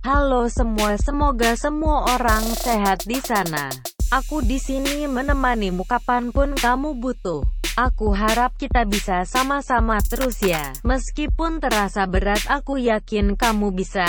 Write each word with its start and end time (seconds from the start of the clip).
Halo 0.00 0.48
semua, 0.48 0.96
semoga 0.96 1.60
semua 1.60 2.16
orang 2.16 2.40
sehat 2.56 3.04
di 3.04 3.20
sana. 3.20 3.68
Aku 4.08 4.40
di 4.40 4.56
sini 4.56 5.04
menemanimu 5.04 5.84
kapan 5.84 6.32
pun 6.32 6.56
kamu 6.56 6.96
butuh. 6.96 7.44
Aku 7.76 8.16
harap 8.16 8.56
kita 8.56 8.88
bisa 8.88 9.28
sama-sama 9.28 10.00
terus 10.00 10.40
ya. 10.40 10.72
Meskipun 10.88 11.60
terasa 11.60 12.08
berat, 12.08 12.40
aku 12.48 12.80
yakin 12.80 13.36
kamu 13.36 13.76
bisa. 13.76 14.08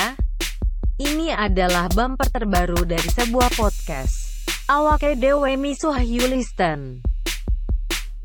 Ini 0.95 1.35
adalah 1.35 1.91
bumper 1.91 2.31
terbaru 2.31 2.87
dari 2.87 3.11
sebuah 3.11 3.51
podcast. 3.59 4.47
Awake 4.71 5.19
dewe 5.19 5.59
misuh 5.59 5.99
Yulisten. 5.99 7.03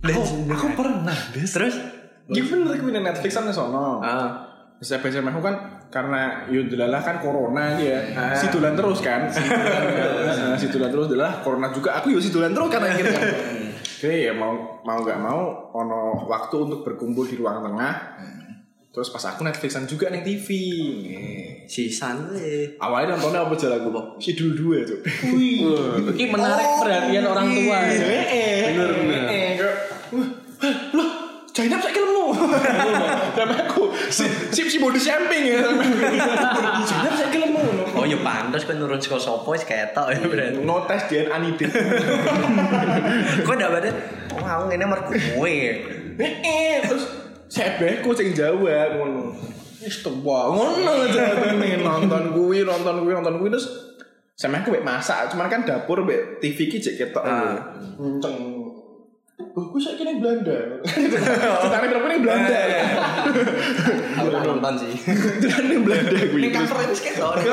Aku, 0.06 0.22
aku 0.54 0.66
pernah, 0.78 1.18
Des. 1.34 1.50
Terus? 1.50 1.74
Gimana 2.30 2.78
punya 2.78 3.02
Netflix 3.02 3.34
sama 3.34 3.50
sono. 3.50 3.98
Ah. 4.06 4.55
Saya 4.77 5.00
baca 5.00 5.18
aku 5.32 5.40
kan 5.40 5.56
karena 5.88 6.45
yudelalah 6.52 7.00
kan 7.00 7.16
corona 7.25 7.80
dia. 7.80 8.12
Si 8.36 8.53
tulan 8.53 8.76
terus 8.76 9.00
kan. 9.00 9.25
Si 9.32 9.40
tulan, 9.40 10.52
si 10.61 10.66
tulan 10.68 10.90
terus 10.93 11.08
adalah 11.08 11.40
corona 11.40 11.72
juga. 11.72 11.96
Aku 11.96 12.12
yo 12.12 12.21
si 12.21 12.29
tulan 12.29 12.52
terus 12.52 12.68
kan 12.68 12.85
akhirnya. 12.85 13.21
Oke 13.96 14.29
ya 14.29 14.36
mau 14.36 14.85
mau 14.85 15.00
nggak 15.00 15.21
mau 15.25 15.72
ono 15.72 16.29
waktu 16.29 16.57
untuk 16.68 16.85
berkumpul 16.85 17.25
di 17.25 17.40
ruang 17.40 17.64
tengah. 17.64 17.94
Terus 18.93 19.12
pas 19.12 19.25
aku 19.32 19.44
Netflixan 19.44 19.85
juga 19.85 20.08
nih 20.08 20.25
TV. 20.25 20.49
Si 21.68 21.93
Sanle. 21.93 22.80
Awalnya 22.80 23.16
nontonnya 23.16 23.44
apa 23.44 23.52
jalan 23.52 23.80
gue? 23.85 24.02
Si 24.24 24.32
dulu 24.32 24.52
dua 24.57 24.88
tuh. 24.88 25.00
Wah, 25.04 26.00
Ini 26.16 26.24
menarik 26.32 26.68
perhatian 26.80 27.24
orang 27.29 27.44
tua. 27.52 27.77
ya. 27.93 28.08
Bener 28.72 28.90
bener. 28.96 29.68
Wah, 30.16 30.29
loh, 30.96 31.08
Jainab 31.56 31.80
saya 31.80 31.96
kelemu. 31.96 32.36
Sama 33.36 33.55
aku, 33.64 33.88
si 34.12 34.28
si 34.52 34.60
si 34.69 34.77
body 34.77 35.00
samping 35.00 35.56
ya. 35.56 35.64
Jainab 36.88 37.14
saya 37.16 37.32
kelemu. 37.32 37.64
Oh 37.96 38.05
ya 38.05 38.20
pantas 38.20 38.69
kan 38.69 38.76
nurun 38.76 39.00
sekolah 39.00 39.22
sopo 39.24 39.56
wis 39.56 39.64
ketok 39.64 40.12
ya 40.12 40.20
berarti. 40.20 40.60
No 40.60 40.84
tes 40.84 41.08
dia 41.08 41.32
anidin. 41.32 41.72
Kok 43.40 43.54
ndak 43.56 43.88
oh 44.36 44.44
aku 44.44 44.62
ngene 44.68 44.84
mergo 44.84 45.16
kowe. 45.16 45.56
Eh, 46.20 46.76
terus 46.84 47.08
saya 47.48 47.80
beku 47.80 48.12
sing 48.12 48.36
Jawa 48.36 48.92
ngono. 49.00 49.32
Wis 49.80 50.04
tua 50.04 50.52
ngono 50.52 50.92
nonton 51.80 52.36
kuwi, 52.36 52.68
nonton 52.68 53.00
kuwi, 53.00 53.12
nonton 53.16 53.34
kuwi 53.41 53.48
terus 53.48 53.96
sama 54.36 54.60
aku 54.60 54.68
mek 54.68 54.84
masak, 54.84 55.32
cuman 55.32 55.48
kan 55.48 55.64
dapur 55.64 56.04
mek 56.04 56.36
TV 56.44 56.68
ki 56.68 56.76
cek 56.76 56.94
ketok 57.00 57.24
Ah. 57.24 57.72
Kenceng. 57.96 58.66
Oh, 59.36 59.68
gue 59.68 59.80
saya 59.80 60.00
kira 60.00 60.16
Belanda. 60.16 60.80
Ceritanya 60.80 61.88
berapa 61.92 62.06
nih 62.08 62.20
Belanda? 62.24 62.56
Aku 64.16 64.28
tak 64.32 64.42
nonton 64.48 64.74
sih. 64.80 64.92
Ceritanya 65.44 65.78
Belanda 65.84 66.16
gue. 66.16 66.40
Ini 66.40 66.48
cover 66.56 66.78
itu 66.88 66.94
ketok. 67.04 67.32
Iya, 67.44 67.52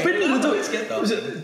bener 0.00 0.30
tuh. 0.40 0.52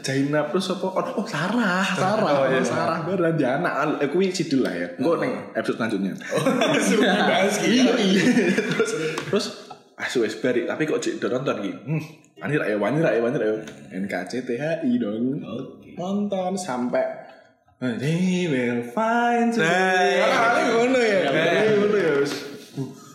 Jainab 0.00 0.48
terus 0.56 0.72
apa? 0.72 0.86
Oh, 0.88 1.20
oh 1.20 1.26
Sarah, 1.28 1.84
Sarah, 1.84 2.32
oh, 2.32 2.48
iya. 2.48 2.64
Sarah 2.64 3.04
beneran 3.04 3.36
dia 3.36 3.60
anak. 3.60 4.00
Eh, 4.00 4.08
kuwi 4.08 4.32
sidul 4.32 4.64
lah 4.64 4.72
ya. 4.72 4.88
Gue 4.96 5.14
neng 5.20 5.52
episode 5.52 5.76
selanjutnya. 5.76 6.12
Iya, 7.68 7.92
iya. 8.00 8.22
Terus, 8.56 8.92
terus 9.28 9.46
asu 10.00 10.24
wes 10.24 10.40
bari, 10.40 10.64
tapi 10.64 10.88
kok 10.88 11.02
cek 11.02 11.20
udah 11.20 11.28
nonton 11.36 11.56
gitu. 11.68 11.78
Hmm, 11.84 12.02
wani 12.40 12.54
rak 12.56 12.68
ya, 12.72 12.76
wani 12.80 12.98
rak 13.04 13.12
ya, 13.12 13.20
wani 13.20 13.36
rak 13.36 13.48
ya. 13.52 13.56
NKCTHI 14.00 14.92
dong. 14.96 15.44
Nonton 15.98 16.52
sampai 16.56 17.27
They 17.78 18.50
will 18.50 18.82
find 18.90 19.54
you. 19.54 19.62
Nah, 19.62 20.66
ngono 20.66 20.98
ya. 20.98 21.30
Nah, 21.30 21.62
ngono 21.78 21.94
ya. 21.94 22.12
wis. 22.18 22.32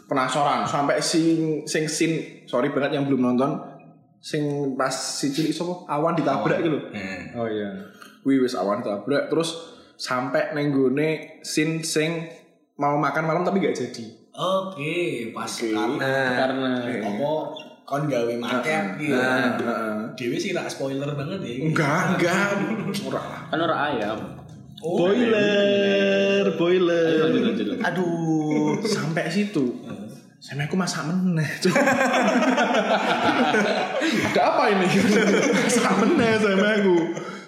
Penasaran 0.07 0.63
sampai 0.63 1.03
sing 1.03 1.67
sing 1.67 1.91
scene 1.91 2.47
sorry 2.47 2.71
banget 2.71 2.95
yang 2.95 3.03
belum 3.03 3.33
nonton 3.33 3.59
sing 4.23 4.71
pas 4.79 4.95
si 4.95 5.35
cilik 5.35 5.51
sapa 5.51 5.83
awan 5.91 6.15
ditabrak 6.15 6.63
gitu. 6.63 6.79
Oh 7.35 7.47
iya. 7.51 7.91
Wih 8.23 8.39
wis 8.39 8.55
awan 8.55 8.79
ditabrak 8.79 9.27
terus 9.27 9.51
sampai 9.99 10.55
neng 10.55 10.71
gone 10.71 11.43
scene 11.43 11.83
sing 11.83 12.31
mau 12.79 12.95
makan 12.95 13.27
malam 13.27 13.43
tapi 13.43 13.59
gak 13.59 13.75
jadi. 13.75 14.05
Oke, 14.33 15.29
pas 15.35 15.45
Oke. 15.45 15.75
karena 15.75 16.13
Karena 16.39 16.71
apa 17.03 17.31
kon 17.83 18.07
gawe 18.07 18.33
maket 18.39 18.85
gitu. 18.97 19.13
Nah, 19.13 19.59
heeh. 19.59 19.97
Dewi 20.15 20.37
sih 20.39 20.55
rak 20.55 20.71
spoiler 20.71 21.11
banget 21.13 21.43
ya. 21.43 21.67
Enggak, 21.67 22.01
enggak. 22.15 22.47
Ora. 23.11 23.21
kan 23.51 23.59
orang 23.59 23.81
ayam. 23.93 24.19
Oh, 24.83 24.99
Boiler, 24.99 26.43
boiler. 26.53 27.23
Lanjut 27.23 27.41
lanjut. 27.41 27.65
lanjut. 27.65 27.87
Aduh, 27.87 28.83
sampai 28.83 29.31
situ. 29.31 29.79
Sama 30.37 30.67
aku 30.67 30.75
masak 30.75 31.07
meneh. 31.07 31.47
Ada 34.27 34.41
apa 34.43 34.63
ini? 34.69 34.87
masak 35.55 35.93
meneh 35.99 36.31
sama 36.35 36.67
aku. 36.75 36.95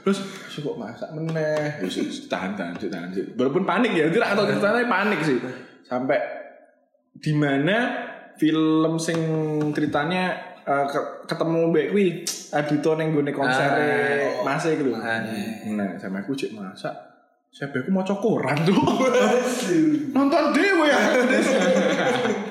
Terus 0.01 0.19
"Su, 0.47 0.62
kok 0.62 0.78
masak 0.78 1.09
meneh? 1.12 1.81
Sih, 1.85 2.07
tahan 2.25 2.53
tahan 2.53 2.78
sih, 2.78 2.88
tahan 2.88 3.09
sih. 3.12 3.25
Walaupun 3.34 3.66
panik 3.66 3.91
ya, 3.91 4.07
tidak 4.07 4.31
atau 4.31 4.47
ceritanya 4.47 4.85
panik 4.85 5.19
sih. 5.19 5.38
Sampai 5.84 6.19
di 7.16 7.34
mana 7.34 7.78
film 8.35 8.95
sing 8.95 9.19
ceritanya 9.72 10.35
eh, 10.62 10.85
ke- 10.85 11.25
ketemu 11.25 11.59
Mbak 11.69 11.88
Kwi 11.90 12.06
Adito 12.50 12.91
neng 12.94 13.12
gone 13.12 13.29
konser 13.29 13.68
Ah, 13.68 14.45
masih 14.45 14.78
gitu. 14.78 14.91
Ah, 14.94 15.19
Nah, 15.68 15.90
sama 15.97 16.22
aku 16.22 16.31
cek 16.31 16.53
masak. 16.53 16.95
Saya 17.55 17.71
aku 17.71 17.88
mau 17.88 18.03
koran 18.03 18.67
tuh. 18.67 18.75
Nonton 20.16 20.43
dewe 20.51 20.91
ya. 20.91 20.99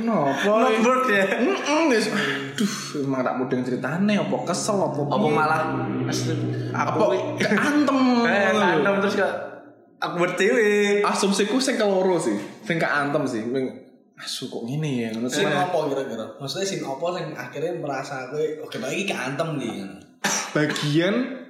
Nopo? 0.00 0.65
Notebook 0.65 1.12
ya. 1.12 1.44
Heeh, 1.44 1.81
Des. 1.92 2.09
Aduh, 2.09 3.04
emang 3.04 3.20
tak 3.20 3.37
mudeng 3.37 3.60
ceritane 3.60 4.16
apa 4.16 4.37
kesel 4.48 4.81
apa 4.81 5.04
Apa 5.04 5.28
malah 5.28 5.60
apa 6.72 7.04
keantem. 7.37 8.00
Eh, 8.25 8.50
tandem 8.56 8.94
terus 9.04 9.20
kok 9.20 9.32
aku 10.00 10.25
bertiwi. 10.25 11.04
Asumsiku 11.04 11.60
sing 11.60 11.76
keloro 11.76 12.16
sih. 12.16 12.41
Sing 12.64 12.81
keantem 12.81 13.28
sih. 13.28 13.44
Ming 13.44 13.84
asu 14.16 14.48
kok 14.48 14.64
ngene 14.64 15.04
ya 15.04 15.09
ngono 15.12 15.28
sih. 15.28 15.44
apa 15.44 15.84
kira-kira? 15.93 16.25
Maksudnya 16.41 16.64
sin 16.64 16.81
apa 16.81 17.04
yang 17.20 17.37
akhirnya 17.37 17.76
merasa 17.76 18.32
gue 18.32 18.56
oke 18.64 18.81
lagi 18.81 19.04
keantem 19.04 19.60
nih. 19.60 20.00
Bagian 20.56 21.44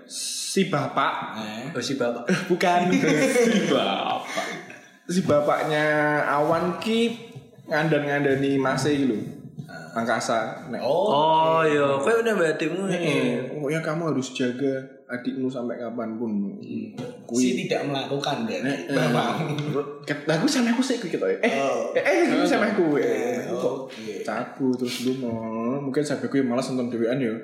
si 0.55 0.71
bapak 0.71 1.15
Eh. 1.35 1.75
Oh 1.75 1.83
si 1.83 1.99
bapak. 1.99 2.31
bukan 2.47 2.81
si 3.51 3.61
bapak. 3.67 4.47
Si 5.05 5.21
bapaknya 5.21 5.85
Awan 6.25 6.79
ki 6.79 7.11
ngandan-ngandani 7.67 8.55
Mase 8.57 8.95
iki 8.95 9.11
lho. 9.11 9.19
Angkasa. 9.95 10.71
Nek 10.71 10.79
Oh 10.79 11.63
iya, 11.63 11.99
kowe 11.99 12.11
udah 12.15 12.35
batimu. 12.35 12.87
Eh, 12.87 13.47
pokoknya 13.51 13.81
kamu 13.81 14.03
harus 14.11 14.31
jaga 14.31 14.79
adikmu 15.07 15.47
sampai 15.47 15.79
kapan 15.79 16.19
pun. 16.19 16.59
Si 17.31 17.67
tidak 17.67 17.87
melakukan 17.87 18.47
dan 18.47 18.63
Eh, 18.67 18.79
bapak. 18.91 19.27
Aku 20.31 20.47
sama 20.47 20.71
aku 20.71 20.83
sih 20.83 20.99
gitu 20.99 21.19
ya. 21.19 21.39
Eh, 21.41 21.53
Oh. 21.59 21.95
eh, 21.95 22.03
eh, 22.03 22.27
aku 22.27 22.43
sama 22.43 22.71
aku. 22.71 22.99
Eh, 22.99 23.43
kok 23.47 23.87
Oke. 23.87 24.23
cabu 24.23 24.75
terus 24.75 25.03
lu 25.03 25.19
mau 25.19 25.79
mungkin 25.81 26.03
aku 26.03 26.35
yang 26.37 26.49
malas 26.49 26.71
nonton 26.71 26.91
dewean 26.91 27.19
ya. 27.19 27.35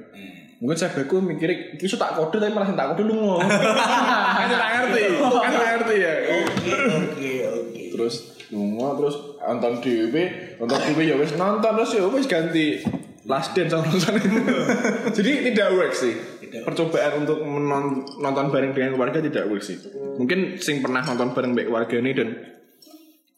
Mungkin 0.61 0.77
saya 0.77 0.93
aku 0.93 1.25
mikir 1.25 1.49
iki 1.49 1.89
iso 1.89 1.97
tak 1.97 2.21
kode 2.21 2.37
tapi 2.37 2.53
malah 2.53 2.69
tak 2.77 2.93
kode 2.93 3.09
lu 3.09 3.17
mau. 3.17 3.41
Kan 4.39 4.49
tak 4.53 4.71
ngerti. 4.77 5.03
Kan 5.17 5.51
tak 5.57 5.67
ngerti 5.73 5.95
ya. 5.97 6.13
Oke, 6.21 6.73
oke, 6.77 7.33
oke. 7.49 7.83
Terus 7.97 8.15
lunga 8.53 8.93
terus 9.01 9.17
nonton 9.41 9.73
dhewe, 9.81 10.23
nonton 10.61 10.79
dhewe 10.85 11.03
ya 11.09 11.17
wis 11.17 11.33
nonton 11.41 11.73
terus 11.81 11.97
ya 11.97 12.05
wis 12.13 12.29
ganti 12.29 12.85
last 13.25 13.57
dance 13.57 13.73
sama 13.73 13.89
nonton 13.89 14.21
itu. 14.21 14.29
Jadi 15.17 15.31
tidak 15.49 15.69
work 15.81 15.97
sih. 15.97 16.13
Percobaan 16.61 17.25
untuk 17.25 17.41
menon- 17.41 18.05
nonton 18.21 18.53
bareng 18.53 18.77
dengan 18.77 19.01
keluarga 19.01 19.25
tidak 19.25 19.49
work 19.49 19.65
sih. 19.65 19.81
Mungkin 20.21 20.61
sing 20.61 20.85
pernah 20.85 21.01
nonton 21.01 21.33
bareng 21.33 21.57
baik 21.57 21.73
keluarga 21.73 21.97
ini 21.97 22.13
dan 22.13 22.29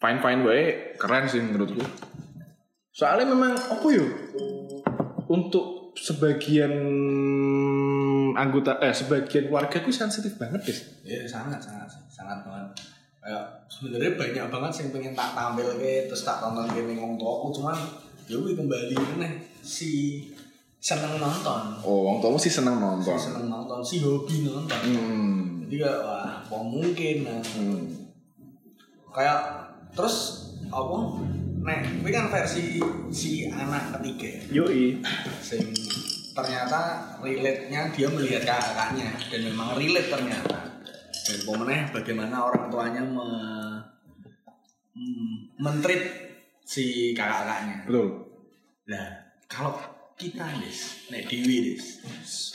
fine 0.03 0.19
fine 0.19 0.43
wae 0.43 0.63
keren 0.99 1.31
sih 1.31 1.39
menurutku. 1.39 1.87
Soalnya 2.91 3.31
memang 3.31 3.55
apa 3.55 3.87
yo? 3.95 4.11
Untuk 5.31 5.82
sebagian 5.93 6.73
anggota 8.33 8.81
eh 8.81 8.93
sebagian 8.93 9.49
keluarga 9.49 9.77
gue 9.79 9.95
sensitif 9.95 10.41
banget 10.41 10.61
guys. 10.65 10.81
Ya 11.05 11.25
sangat 11.29 11.61
sangat 11.61 11.89
sangat 12.09 12.41
banget. 12.45 12.69
Kayak 13.23 13.45
sebenarnya 13.71 14.19
banyak 14.19 14.47
banget 14.51 14.73
yang 14.83 14.89
pengen 14.91 15.13
tak 15.15 15.31
tampil 15.37 15.69
ke 15.79 16.11
terus 16.11 16.27
tak 16.27 16.43
tonton 16.43 16.67
game 16.75 16.99
ngomong 16.99 17.21
aku 17.21 17.55
cuman 17.55 17.77
ya 18.27 18.39
kembali 18.39 18.95
nih 19.19 19.33
si 19.63 19.91
seneng 20.83 21.23
nonton 21.23 21.79
Oh, 21.87 22.03
wong 22.11 22.19
tua 22.19 22.35
sih 22.35 22.51
seneng 22.51 22.83
nonton. 22.83 23.15
si 23.15 23.31
seneng 23.31 23.47
nonton 23.47 23.79
si 23.87 24.03
hobi 24.03 24.43
nonton 24.43 24.79
Hmm. 24.83 25.63
jadi 25.71 25.87
kayak 25.87 25.99
wah 26.03 26.27
apa 26.43 26.57
mungkin 26.59 27.17
nah. 27.23 27.39
Hmm. 27.39 27.83
kayak 29.15 29.39
terus 29.95 30.49
apa 30.67 30.97
nek 31.63 31.79
ini 32.03 32.11
kan 32.11 32.27
versi 32.27 32.83
si 33.15 33.47
anak 33.47 33.99
ketiga 33.99 34.31
Yoi. 34.51 34.99
sing 35.39 35.63
ternyata 36.35 37.15
relate-nya 37.23 37.93
dia 37.95 38.09
melihat 38.11 38.43
kakaknya 38.43 39.15
dan 39.31 39.41
memang 39.47 39.79
relate 39.79 40.11
ternyata 40.11 40.59
dan 41.23 41.39
pemenang 41.47 41.87
bagaimana 41.95 42.37
orang 42.51 42.67
tuanya 42.67 43.03
me, 43.07 43.29
mentreat 45.63 46.03
si 46.67 47.15
kakak-kakaknya 47.15 47.87
Betul. 47.87 48.09
nah 48.91 49.07
kalau 49.47 49.79
kita 50.19 50.43
des 50.59 50.79
nek 51.15 51.31
dewi 51.31 51.57
des 51.79 51.85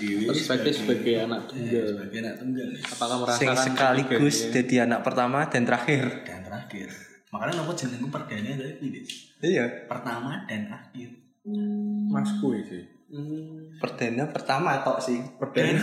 dewi 0.03 0.25
Perspektif 0.27 0.83
sebagai 0.83 1.15
anak 1.23 1.47
eh, 1.47 1.49
tunggal. 1.55 1.85
sebagai 1.95 2.17
anak 2.27 2.35
tunggal 2.43 2.67
Apakah 2.91 3.17
merasakan 3.23 3.57
sekaligus 3.71 4.37
ya? 4.43 4.49
jadi 4.59 4.75
anak 4.83 4.99
pertama 5.07 5.47
dan 5.47 5.63
terakhir. 5.63 6.27
dan 6.27 6.43
terakhir 6.43 7.06
makanya 7.27 7.59
nopo 7.59 7.71
jenengku 7.71 8.07
perdana 8.07 8.55
tadi 8.55 8.87
des 8.87 9.09
Iya. 9.37 9.85
pertama 9.85 10.43
dan 10.45 10.67
akhir 10.67 11.09
Mas 12.07 12.27
kuwi 12.39 12.59
sih. 12.61 12.83
Perdana 13.79 14.27
pertama 14.27 14.83
tok 14.83 14.99
sih. 14.99 15.15
Perdana. 15.39 15.79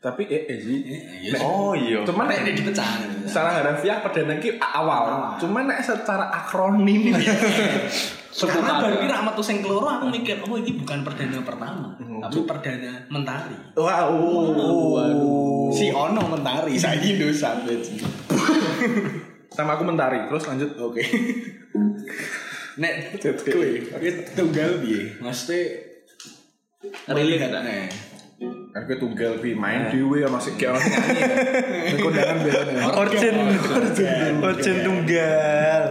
Tapi 0.00 0.26
eh, 0.26 0.42
eh 0.44 0.58
sih. 0.58 0.78
eh, 0.84 1.00
iya 1.22 1.38
Oh 1.38 1.70
iya. 1.70 2.02
Cuman 2.02 2.26
nek 2.26 2.50
dipecah 2.50 2.82
secara 3.22 3.62
harafiah 3.62 4.02
perdana 4.02 4.34
ki 4.36 4.58
awal. 4.58 5.38
Cuman 5.38 5.70
nek 5.70 5.78
secara 5.80 6.34
akronim 6.34 7.14
karena 8.34 8.82
baru 8.82 8.96
kira 8.98 9.22
amat 9.22 9.38
tuh 9.38 9.46
sing 9.46 9.62
keloro 9.62 9.86
aku 9.86 10.10
mikir 10.10 10.42
oh 10.42 10.58
ini 10.58 10.74
bukan 10.74 11.06
perdana 11.06 11.38
pertama 11.46 11.94
tapi 11.94 12.42
perdana 12.42 13.06
mentari 13.06 13.54
Wow. 13.78 15.70
si 15.70 15.94
ono 15.94 16.18
mentari 16.26 16.74
saya 16.74 16.98
Indonesia 17.14 17.54
Sama 19.54 19.78
aku 19.78 19.86
mentari. 19.86 20.26
Terus 20.26 20.44
lanjut. 20.44 20.70
Oke. 20.76 21.02
Nek 22.74 23.22
kowe 23.22 23.70
kowe 23.86 24.10
tunggal 24.34 24.82
piye? 24.82 25.14
Maksudnya 25.22 25.62
Relate 27.06 27.46
tak? 27.48 27.62
nek. 27.62 27.86
Aku 28.74 28.98
tunggal 28.98 29.38
pi 29.38 29.54
main 29.54 29.86
dhewe 29.88 30.26
ono 30.26 30.42
sik 30.42 30.58
ono 30.58 30.74
sing 30.76 30.90
nyanyi. 30.90 31.22
Nek 31.86 31.98
kondangan 32.04 32.36
biasanya. 32.42 32.82
Organ. 32.98 33.34
origin 34.42 34.76
tunggal. 34.82 35.82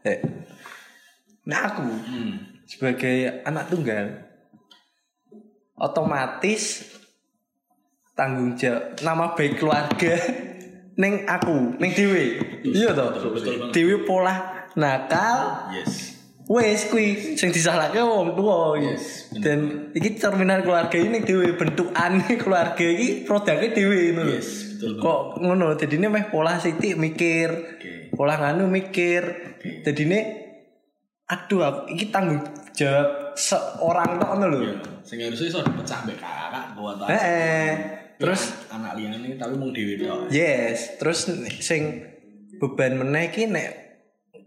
Eh, 0.00 0.18
nah 1.44 1.60
aku 1.66 1.84
Hmm. 2.04 2.32
sebagai 2.64 3.40
anak 3.44 3.68
tunggal 3.68 4.28
otomatis 5.74 6.84
tanggung 8.12 8.56
jawab 8.56 8.96
nama 9.00 9.32
baik 9.32 9.56
keluarga 9.56 10.14
neng 11.00 11.24
aku 11.24 11.80
neng 11.80 11.90
dewi 11.96 12.36
iya 12.62 12.92
toh 12.92 13.08
dewi 13.72 14.04
pola 14.04 14.68
nakal 14.76 15.66
Yes. 15.72 16.20
wes 16.50 16.90
kui 16.90 17.38
sing 17.38 17.54
disalahke 17.54 18.02
wong 18.02 18.34
iki. 18.34 18.90
Yes, 18.90 19.30
dan 19.38 19.58
iki 19.94 20.18
cerminan 20.18 20.66
keluarga 20.66 20.98
ini 20.98 21.22
dhewe 21.22 21.54
bentukan 21.54 22.26
keluarga 22.42 22.84
iki 22.84 23.22
produknya 23.22 23.70
dhewe 23.70 24.00
ngono. 24.18 24.34
Yes, 24.34 24.76
betul 24.76 24.98
kok 24.98 25.20
ngono 25.38 25.78
jadi 25.78 25.94
ini 25.94 26.06
meh 26.10 26.26
pola 26.26 26.58
sithik 26.58 26.98
mikir 26.98 27.48
Oke. 27.78 28.10
pola 28.18 28.34
nganu 28.34 28.66
mikir 28.66 29.22
jadi 29.86 30.02
ini 30.02 30.20
aduh 31.30 31.62
aku 31.62 31.80
iki 31.94 32.10
tanggung 32.10 32.42
jawab 32.74 33.38
seorang 33.38 34.18
tok 34.18 34.30
ngono 34.34 34.46
lho 34.50 34.58
Iya. 34.66 34.74
Sing 35.06 35.18
harusnya 35.22 35.46
iso 35.54 35.58
dipecah 35.62 35.98
mbek 36.02 36.18
kakak 36.18 36.64
Heeh. 37.06 37.70
Terus 38.20 38.52
anak 38.68 39.00
liyane 39.00 39.40
tapi 39.40 39.56
mung 39.56 39.72
dhewe 39.72 39.96
tok. 39.96 40.28
Yes, 40.28 41.00
terus 41.00 41.24
sing 41.64 42.04
beban 42.60 43.00
meneh 43.00 43.32
iki 43.32 43.48
nek 43.48 43.70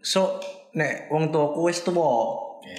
sok 0.06 0.46
nek 0.78 1.10
wong 1.10 1.34
tuaku 1.34 1.66
wis 1.66 1.82
tuwa. 1.82 2.38
Oke. 2.62 2.78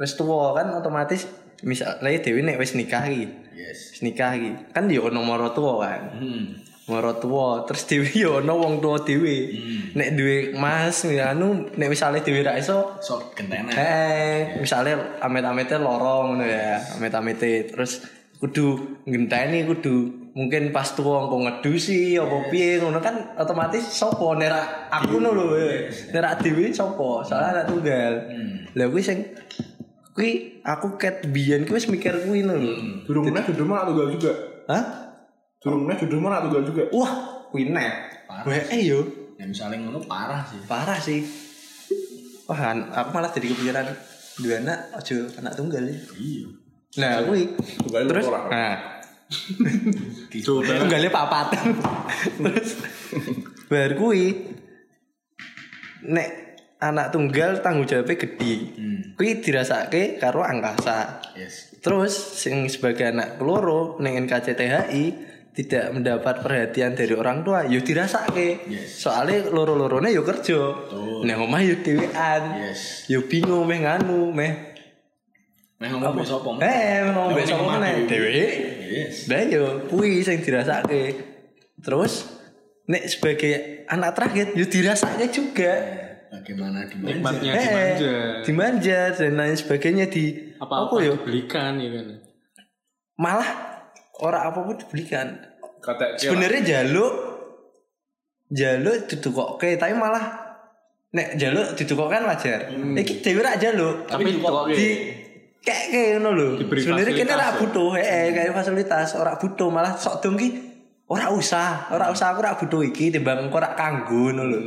Wis 0.00 0.16
tuwa 0.16 0.56
kan 0.56 0.72
otomatis 0.72 1.28
misalnya 1.64 2.20
Dewi 2.20 2.40
nek 2.44 2.56
wis 2.56 2.72
nikah 2.72 3.04
iki. 3.04 3.28
Yes. 3.56 3.96
Wis 3.96 4.00
nikah 4.00 4.32
iki. 4.36 4.72
Kan 4.72 4.88
yo 4.88 5.08
ono 5.08 5.20
mara 5.20 5.52
tuwa 5.52 5.84
kan. 5.84 6.02
Hmm. 6.16 6.46
Mara 6.86 7.18
tuwa, 7.18 7.66
terus 7.66 7.82
Dewi 7.90 8.14
yo 8.14 8.38
ono 8.38 8.62
wong 8.62 8.78
tuwa 8.78 9.02
dhewe. 9.02 9.36
Hmm. 9.52 9.98
Nek 9.98 10.08
duwe 10.14 10.36
Mas 10.54 11.02
anu 11.04 11.68
nek 11.74 11.88
misale 11.90 12.22
Dewi 12.22 12.46
ra 12.46 12.54
iso 12.56 12.96
Sok 13.02 13.34
gentena. 13.34 13.74
Eh, 13.74 14.60
misalnya 14.62 15.18
amit-amitnya 15.18 15.82
lorong 15.82 16.36
ngono 16.36 16.44
ya, 16.46 16.78
amit-amitnya 16.96 17.74
terus 17.74 18.06
kudu 18.36 18.66
ngenteni 19.08 19.64
kudu 19.64 20.28
mungkin 20.36 20.68
pas 20.68 20.92
tuwa 20.92 21.24
engko 21.24 21.48
ngedusi 21.48 22.20
apa 22.20 22.52
piye 22.52 22.76
ngono 22.76 23.00
kan 23.00 23.32
otomatis 23.40 23.88
sapa? 23.88 24.36
Nerak 24.36 24.92
aku 24.92 25.16
ngono 25.16 25.32
lho 25.32 25.46
eh. 25.56 25.88
nerak 26.12 26.44
dhewe 26.44 26.68
sapa? 26.68 27.24
Soalnya 27.24 27.48
anak 27.56 27.64
tunggal. 27.72 28.12
Lah 28.76 28.86
kuwi 28.92 29.00
sing 29.00 29.18
kuwi 30.12 30.60
aku 30.60 31.00
ket 31.00 31.24
biyen 31.32 31.64
kuwi 31.64 31.80
wis 31.80 31.88
mikir 31.88 32.12
kuwi 32.28 32.44
lho. 32.44 32.56
Durung 33.08 33.32
meneh 33.32 33.44
judulmu 33.48 33.72
anak 33.72 33.86
tunggal 33.96 34.08
juga. 34.12 34.32
hah? 34.68 34.84
Durung 35.64 35.88
meneh 35.88 35.96
judulmu 35.96 36.28
anak 36.28 36.40
tunggal 36.48 36.62
juga. 36.68 36.82
wah 36.92 37.12
kuwi 37.48 37.72
nek 37.72 37.92
Parah. 38.28 38.44
gue 38.44 38.58
eh 38.76 38.82
yo 38.84 39.00
Ya 39.36 39.44
misalnya 39.44 39.84
ngono 39.84 40.00
parah 40.04 40.44
sih. 40.48 40.60
parah 40.68 40.96
sih. 41.00 41.20
Wah 42.48 42.76
aku 42.76 43.08
malah 43.12 43.32
jadi 43.32 43.52
kepikiran 43.52 43.84
dua 44.36 44.60
anak 44.60 44.78
aja 44.92 45.16
anak 45.40 45.56
tunggal 45.56 45.80
ya. 45.80 45.96
Iya. 46.12 46.65
Nah 46.96 47.20
kuwi. 47.24 47.44
terus? 48.08 48.26
nah. 48.28 48.74
Tunggalnya 50.46 51.10
papat. 51.10 51.46
terus? 52.38 52.70
Bar 53.66 53.90
kuwi 53.98 54.54
nek 56.06 56.28
anak 56.78 57.10
tunggal 57.10 57.58
tanggung 57.64 57.88
jawabnya 57.88 58.14
gede. 58.20 58.54
Hmm. 58.76 59.00
kuwi 59.16 59.40
dirasake 59.40 60.20
karo 60.20 60.44
angkasa. 60.44 61.24
Yes. 61.34 61.72
terus 61.80 62.14
sing 62.14 62.66
sebagai 62.66 63.06
anak 63.14 63.38
keloro 63.38 63.96
ning 64.02 64.18
NKCTHI 64.26 65.04
tidak 65.56 65.88
mendapat 65.94 66.44
perhatian 66.44 66.92
dari 66.92 67.16
orang 67.16 67.40
tua 67.40 67.64
yo 67.64 67.80
dirasake 67.80 68.68
Yes. 68.68 69.00
soalnya 69.00 69.48
loro-lorone 69.48 70.12
yo 70.12 70.20
kerja. 70.20 70.60
Betul. 70.84 71.24
nang 71.24 71.40
omah 71.48 71.62
yo 71.64 71.80
dhewean. 71.80 72.42
Yes. 72.60 73.08
yo 73.08 73.24
bingung 73.24 73.64
meh 73.64 73.80
nganu 73.82 74.30
meh 74.36 74.75
Meh 75.76 75.88
ngomong 75.88 76.12
mbek 76.14 76.24
sapa? 76.24 76.50
eh 76.62 77.04
ngomong 77.04 77.26
mbek 77.30 77.36
Ning 77.38 77.48
sapa 77.50 77.62
omah 77.62 77.74
meneh 77.76 77.92
dhewe. 78.04 78.28
dhewe 78.32 78.46
Yes. 78.86 79.14
Lah 79.26 79.42
yo 79.44 79.64
kuwi 79.86 80.22
sing 80.22 80.40
dirasake. 80.40 81.02
Terus 81.78 82.32
nek 82.86 83.04
sebagai 83.04 83.52
anak 83.84 84.14
terakhir 84.14 84.46
yo 84.52 84.64
dirasake 84.64 85.28
juga. 85.28 85.72
Bagaimana 86.26 86.86
dimanja? 86.86 87.12
Nikmatnya 87.12 87.50
Eh, 87.50 87.60
dimanja. 87.60 88.14
dimanja 88.42 88.98
dan 89.12 89.32
lain 89.34 89.54
sebagainya 89.54 90.06
di 90.06 90.24
Apa 90.56 90.74
apa 90.80 90.84
apa 90.88 90.96
yo 90.98 91.12
dibelikan 91.14 91.76
ya 91.76 91.90
kan. 91.92 92.06
malah 93.16 93.50
orang 94.18 94.42
apa 94.44 94.58
pun 94.62 94.76
dibelikan. 94.76 95.26
Kata 95.78 96.16
Sebenarnya 96.16 96.62
jaluk 96.64 97.12
jaluk 98.48 99.06
didukokke 99.06 99.74
tapi 99.74 99.92
malah 99.92 100.24
nek 101.10 101.36
jaluk 101.36 101.74
didukokke 101.74 102.12
kan 102.12 102.24
wajar. 102.24 102.60
Iki 102.72 103.20
dhewe 103.20 103.40
rak 103.40 103.58
jaluk. 103.58 104.06
Tapi 104.06 104.24
kok 104.36 104.66
di 104.68 104.88
kayak 105.66 105.84
kayak 105.90 106.08
ngono 106.22 106.30
lho. 106.38 106.48
Sebenarnya 106.62 107.10
kene 107.10 107.32
ora 107.34 107.50
ya? 107.50 107.58
butuh, 107.58 107.88
heeh, 107.98 108.30
kayak 108.30 108.54
fasilitas 108.54 109.18
ora 109.18 109.34
butuh, 109.34 109.66
malah 109.66 109.98
sok 109.98 110.22
dong 110.22 110.38
ki 110.38 110.48
ora 111.10 111.26
usah, 111.34 111.90
ora 111.90 112.10
usah 112.14 112.30
aku 112.30 112.38
ora 112.46 112.54
butuh 112.54 112.86
iki 112.86 113.10
timbang 113.10 113.50
engko 113.50 113.58
ora 113.58 113.74
kanggo 113.74 114.30
ngono 114.30 114.42
lho. 114.46 114.58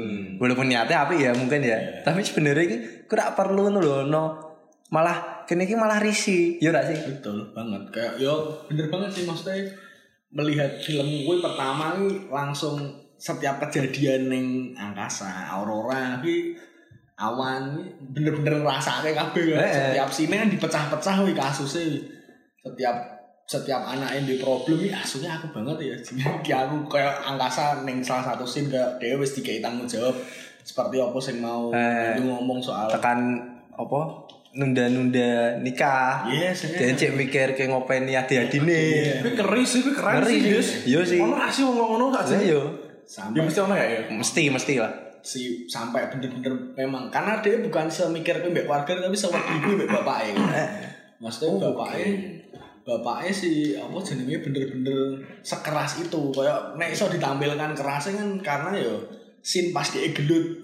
Walaupun 0.43 0.67
niatnya 0.67 1.07
apik 1.07 1.23
ya 1.23 1.31
mungkin 1.31 1.63
ya. 1.63 2.03
Tapi 2.03 2.19
sebenarnya 2.19 3.07
ku 3.07 3.15
ora 3.15 3.31
perlu 3.31 3.71
ngono 3.71 3.79
lho, 3.79 3.95
no. 4.11 4.23
Malah 4.91 5.47
kene 5.47 5.63
iki 5.63 5.79
malah 5.79 6.03
risi, 6.03 6.59
ya 6.59 6.75
ora 6.75 6.83
sih? 6.83 6.99
Betul 6.99 7.55
banget. 7.55 7.95
Kayak 7.95 8.13
yo 8.19 8.59
bener 8.67 8.91
banget 8.91 9.09
sih 9.15 9.23
maksudnya 9.23 9.71
melihat 10.29 10.77
film 10.83 11.25
gue 11.25 11.37
pertama 11.41 11.97
langsung 12.29 12.77
setiap 13.19 13.59
kejadian 13.63 14.31
neng 14.31 14.45
angkasa, 14.77 15.51
aurora 15.51 16.21
ki 16.21 16.55
awan 17.19 17.75
nih, 17.75 17.87
bener-bener 18.09 18.63
ngerasake 18.63 19.11
kabeh 19.11 19.43
kan. 19.51 19.59
Eh. 19.61 19.73
Setiap 19.91 20.09
sini 20.09 20.33
kan 20.33 20.47
dipecah-pecah 20.47 21.15
wi 21.21 21.33
kasusnya. 21.33 21.99
Setiap 22.57 22.95
setiap 23.43 23.81
anak 23.83 24.13
yang 24.13 24.23
di 24.23 24.35
problem 24.37 24.77
wi 24.77 24.87
kasusnya 24.87 25.35
aku 25.35 25.51
banget 25.51 25.77
ya. 25.83 25.95
Jadi 26.07 26.51
aku 26.55 26.87
kayak 26.87 27.11
angkasa 27.21 27.83
neng 27.83 27.99
salah 27.99 28.23
satu 28.25 28.43
scene 28.43 28.67
kayak 28.67 28.97
dia 28.97 29.13
wis 29.13 29.33
dikai 29.33 29.59
tanggung 29.59 29.83
jawab 29.83 30.15
seperti 30.59 30.95
apa 30.97 31.17
sing 31.17 31.37
mau 31.37 31.67
Eh. 31.71 32.15
ngomong 32.19 32.59
soal 32.59 32.87
Tekan 32.87 33.19
apa? 33.69 34.01
Nunda-nunda 34.49 35.59
nikah. 35.59 36.25
Yes, 36.25 36.65
Dan 36.65 36.95
cek 36.95 37.13
mikir 37.13 37.53
kayak 37.53 37.69
ngopeni 37.69 38.13
adi-adine. 38.13 39.21
Tapi 39.21 39.37
keren 39.37 39.61
sih, 39.61 39.81
tapi 39.81 39.93
keren 39.93 40.23
sih, 40.25 40.37
sih. 40.37 40.49
Des. 40.49 40.67
Iya 40.85 40.99
sih. 41.05 41.19
Ono 41.19 41.35
ra 41.35 41.47
sih 41.47 41.61
ngomong 41.61 41.87
ngono 41.93 42.05
gak 42.09 42.25
sih? 42.25 42.49
yo. 42.49 42.57
Ya 42.57 42.65
sampai 43.05 43.41
mesti 43.41 43.59
ono 43.59 43.73
ya 43.73 43.85
ya. 43.85 43.99
Mesti 44.09 44.43
mesti 44.49 44.73
lah. 44.77 44.93
Si 45.23 45.67
sampai 45.67 46.07
bener-bener 46.11 46.53
memang 46.75 47.11
karena 47.11 47.39
dia 47.43 47.59
bukan 47.59 47.91
semikir 47.91 48.39
ke 48.39 48.47
mbak 48.47 48.65
keluarga 48.65 49.07
tapi 49.07 49.17
sewaktu 49.17 49.51
ibu 49.59 49.69
mbak 49.79 49.89
bapaknya 50.01 50.31
kan. 50.39 50.67
Maksudnya 51.21 51.69
bapaknya 51.69 52.39
bapaknya 52.87 53.31
si 53.31 53.75
apa 53.75 53.97
jenenge 54.01 54.41
bener-bener 54.41 55.21
sekeras 55.45 56.01
itu 56.01 56.21
kayak 56.33 56.79
nek 56.79 56.89
iso 56.89 57.05
ditampilkan 57.11 57.77
kerasnya 57.77 58.23
kan 58.23 58.29
karena 58.41 58.71
yo 58.81 58.95
sin 59.45 59.69
pas 59.75 59.85
dia 59.91 60.09
gelut 60.15 60.57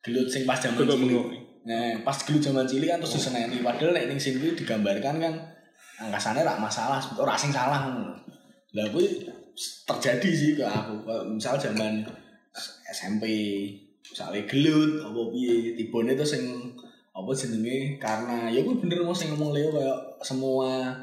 gelut 0.00 0.26
sing 0.30 0.48
pas 0.48 0.56
zaman 0.56 0.86
cilik. 0.86 1.26
Nah, 1.68 2.00
pas 2.00 2.16
gelut 2.24 2.40
zaman 2.40 2.64
cilik 2.64 2.88
kan 2.88 2.98
terus 3.02 3.20
diseneni 3.20 3.60
padahal 3.60 3.92
nek 3.92 4.08
ning 4.08 4.18
sini 4.18 4.56
digambarkan 4.56 5.20
kan 5.20 5.34
angkasane 5.98 6.46
rak 6.46 6.56
masalah 6.62 7.02
ora 7.18 7.34
sing 7.34 7.52
salah. 7.52 7.90
Lah 8.72 8.86
kuwi 8.94 9.26
terjadi 9.84 10.30
sih 10.30 10.50
ke 10.54 10.64
aku. 10.64 11.02
Misal 11.34 11.58
zaman 11.58 12.06
SMP 12.88 13.24
misalnya 14.12 14.42
gelut 14.48 14.92
apa 15.04 15.20
piye? 15.32 15.76
Tibone 15.76 16.16
itu 16.16 16.24
sing 16.24 16.42
apa 17.12 17.30
jenenge? 17.36 18.00
Karena 18.00 18.48
ya 18.48 18.64
gue 18.64 18.74
bener 18.80 19.04
mau 19.04 19.16
sing 19.16 19.34
ngomong 19.34 19.52
Leo 19.52 19.68
kayak 19.74 19.98
semua 20.24 20.94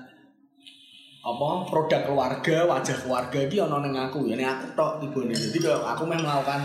apa 1.25 1.49
produk 1.65 2.05
keluarga 2.05 2.69
wajah 2.69 2.97
keluarga 3.01 3.39
iki 3.41 3.57
ono 3.61 3.81
ning 3.81 3.97
aku. 3.97 4.29
Ya 4.29 4.35
ning 4.37 4.49
aku 4.49 4.73
tok 4.73 5.01
tibone. 5.01 5.33
Jadi 5.33 5.57
kayak 5.61 5.81
aku 5.81 6.03
memang 6.05 6.25
melakukan 6.25 6.61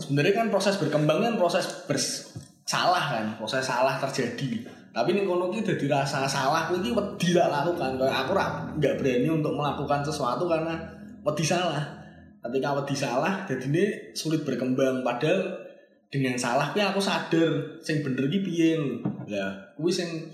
sebenarnya 0.00 0.34
kan 0.44 0.46
proses 0.52 0.76
berkembang 0.80 1.20
kan 1.20 1.34
proses 1.36 1.64
bersalah 1.88 3.04
kan 3.12 3.26
proses 3.36 3.64
salah 3.64 3.96
terjadi. 4.00 4.68
Tapi 4.94 5.10
ning 5.10 5.26
kono 5.26 5.50
ki 5.50 5.66
dadi 5.66 5.90
rasa 5.90 6.24
salah 6.28 6.70
kuwi 6.70 6.80
iki 6.80 6.90
wedi 6.94 7.28
lakukan. 7.34 7.98
Kayak 7.98 8.16
aku 8.24 8.32
nggak 8.78 8.94
berani 9.00 9.28
untuk 9.32 9.52
melakukan 9.52 10.00
sesuatu 10.06 10.46
karena 10.46 10.76
wedi 11.24 11.44
salah 11.44 12.03
ketika 12.44 12.76
wedi 12.76 12.96
salah 12.96 13.48
jadi 13.48 13.64
ini 13.72 13.84
sulit 14.12 14.44
berkembang. 14.44 15.00
Padahal 15.00 15.64
dengan 16.12 16.36
salah 16.38 16.70
aku 16.70 17.00
sadar 17.00 17.80
sing 17.82 18.04
bener 18.04 18.30
ki 18.30 18.38
piye 18.44 18.78
lah 19.26 19.74
kuwi 19.74 19.90
sing 19.90 20.30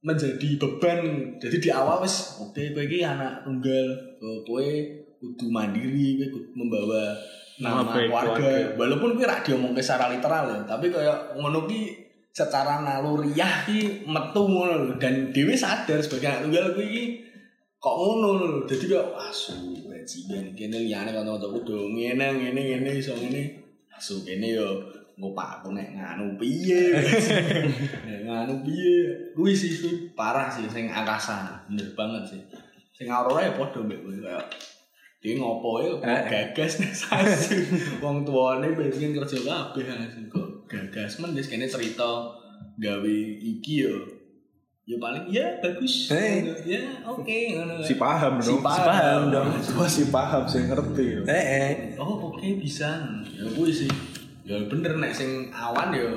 menjadi 0.00 0.56
beban. 0.56 1.00
Jadi 1.36 1.56
di 1.60 1.70
awal 1.70 2.00
wis 2.00 2.40
oke 2.40 2.72
kowe 2.72 2.82
iki 2.82 3.04
anak 3.04 3.44
tunggal. 3.44 3.86
Oh, 4.24 4.40
kowe 4.42 4.66
kudu 5.20 5.46
mandiri 5.52 6.16
kowe 6.16 6.26
kudu 6.32 6.50
membawa 6.56 7.12
nama 7.60 7.84
keluarga. 7.92 8.40
keluarga. 8.40 8.52
walaupun 8.80 9.10
kuwi 9.20 9.28
ra 9.28 9.44
diomongke 9.44 9.84
secara 9.84 10.08
literal 10.08 10.48
ya 10.48 10.58
tapi 10.64 10.88
kayak 10.88 11.36
ngono 11.36 11.68
ki 11.68 11.92
secara 12.32 12.80
naluriah 12.80 13.68
ki 13.68 14.08
metu 14.08 14.42
ngono 14.48 14.96
dan 14.96 15.28
dhewe 15.28 15.52
sadar 15.52 16.00
sebagai 16.00 16.26
anak 16.32 16.42
tunggal 16.48 16.66
kuwi 16.72 17.20
kok 17.80 17.96
ngono 17.96 18.28
lho 18.36 18.48
dadi 18.68 18.92
kayak 18.92 19.08
asu 19.16 19.72
bajingan 19.88 20.52
kene 20.52 20.84
liyane 20.84 21.16
kanca-kancaku 21.16 21.64
do 21.64 21.76
ngene 21.96 22.36
ngene 22.36 22.60
ngene 22.60 22.90
iso 22.92 23.16
ngene. 23.16 23.56
Asu 23.96 24.20
kene 24.20 24.52
yo 24.52 24.84
ngopak 25.16 25.60
aku 25.64 25.72
nek 25.72 25.96
nganu 25.96 26.36
piye 26.36 26.92
nek 28.04 28.20
nganu 28.28 28.60
piye. 28.60 29.32
Kuwi 29.32 29.56
sih 29.56 29.72
kuwi 29.80 30.12
parah 30.12 30.52
sih 30.52 30.68
sing 30.68 30.92
angkasa 30.92 31.64
bener 31.72 31.88
banget 31.96 32.36
sih. 32.36 32.40
Sing 32.92 33.08
aurora 33.08 33.48
ya 33.48 33.56
padha 33.56 33.80
mbek 33.80 34.04
kuwi 34.04 34.20
kayak 34.20 34.44
dia 35.20 35.36
ngopo 35.40 35.80
ya? 35.80 35.92
Eh. 36.04 36.20
gagas 36.28 36.80
nih 36.80 36.92
sasi 36.96 37.64
wong 38.00 38.24
tuane 38.24 38.72
pengen 38.76 39.16
kerja 39.16 39.40
kabeh 39.40 39.88
sih 40.12 40.28
kok 40.28 40.68
gagas? 40.68 41.16
Men 41.16 41.32
wis 41.32 41.48
kene 41.48 41.64
cerita 41.64 42.28
gawe 42.76 43.16
iki 43.40 43.88
yo 43.88 44.19
ya 44.90 44.96
paling 44.98 45.24
ya 45.30 45.46
bagus 45.62 46.10
Eh. 46.10 46.42
ya 46.66 46.82
oke 47.06 47.30
ngono 47.54 47.78
Si 47.78 47.94
paham 47.94 48.42
si 48.42 48.50
dong. 48.50 48.58
paham, 48.60 48.74
Si 48.74 48.88
paham 48.90 49.22
dong. 49.30 49.48
Wah 49.78 49.86
si 49.88 50.02
paham, 50.08 50.42
si 50.44 50.58
ngerti. 50.60 51.06
Eh, 51.24 51.44
eh. 51.62 51.72
oh 51.94 52.28
oke 52.28 52.42
bisa 52.58 52.98
ya 53.30 53.46
kuwi 53.48 53.70
sih 53.70 53.90
ya 54.42 54.58
bener 54.66 54.98
nek 54.98 55.14
sing 55.14 55.46
awan 55.48 55.94
ya 55.94 56.10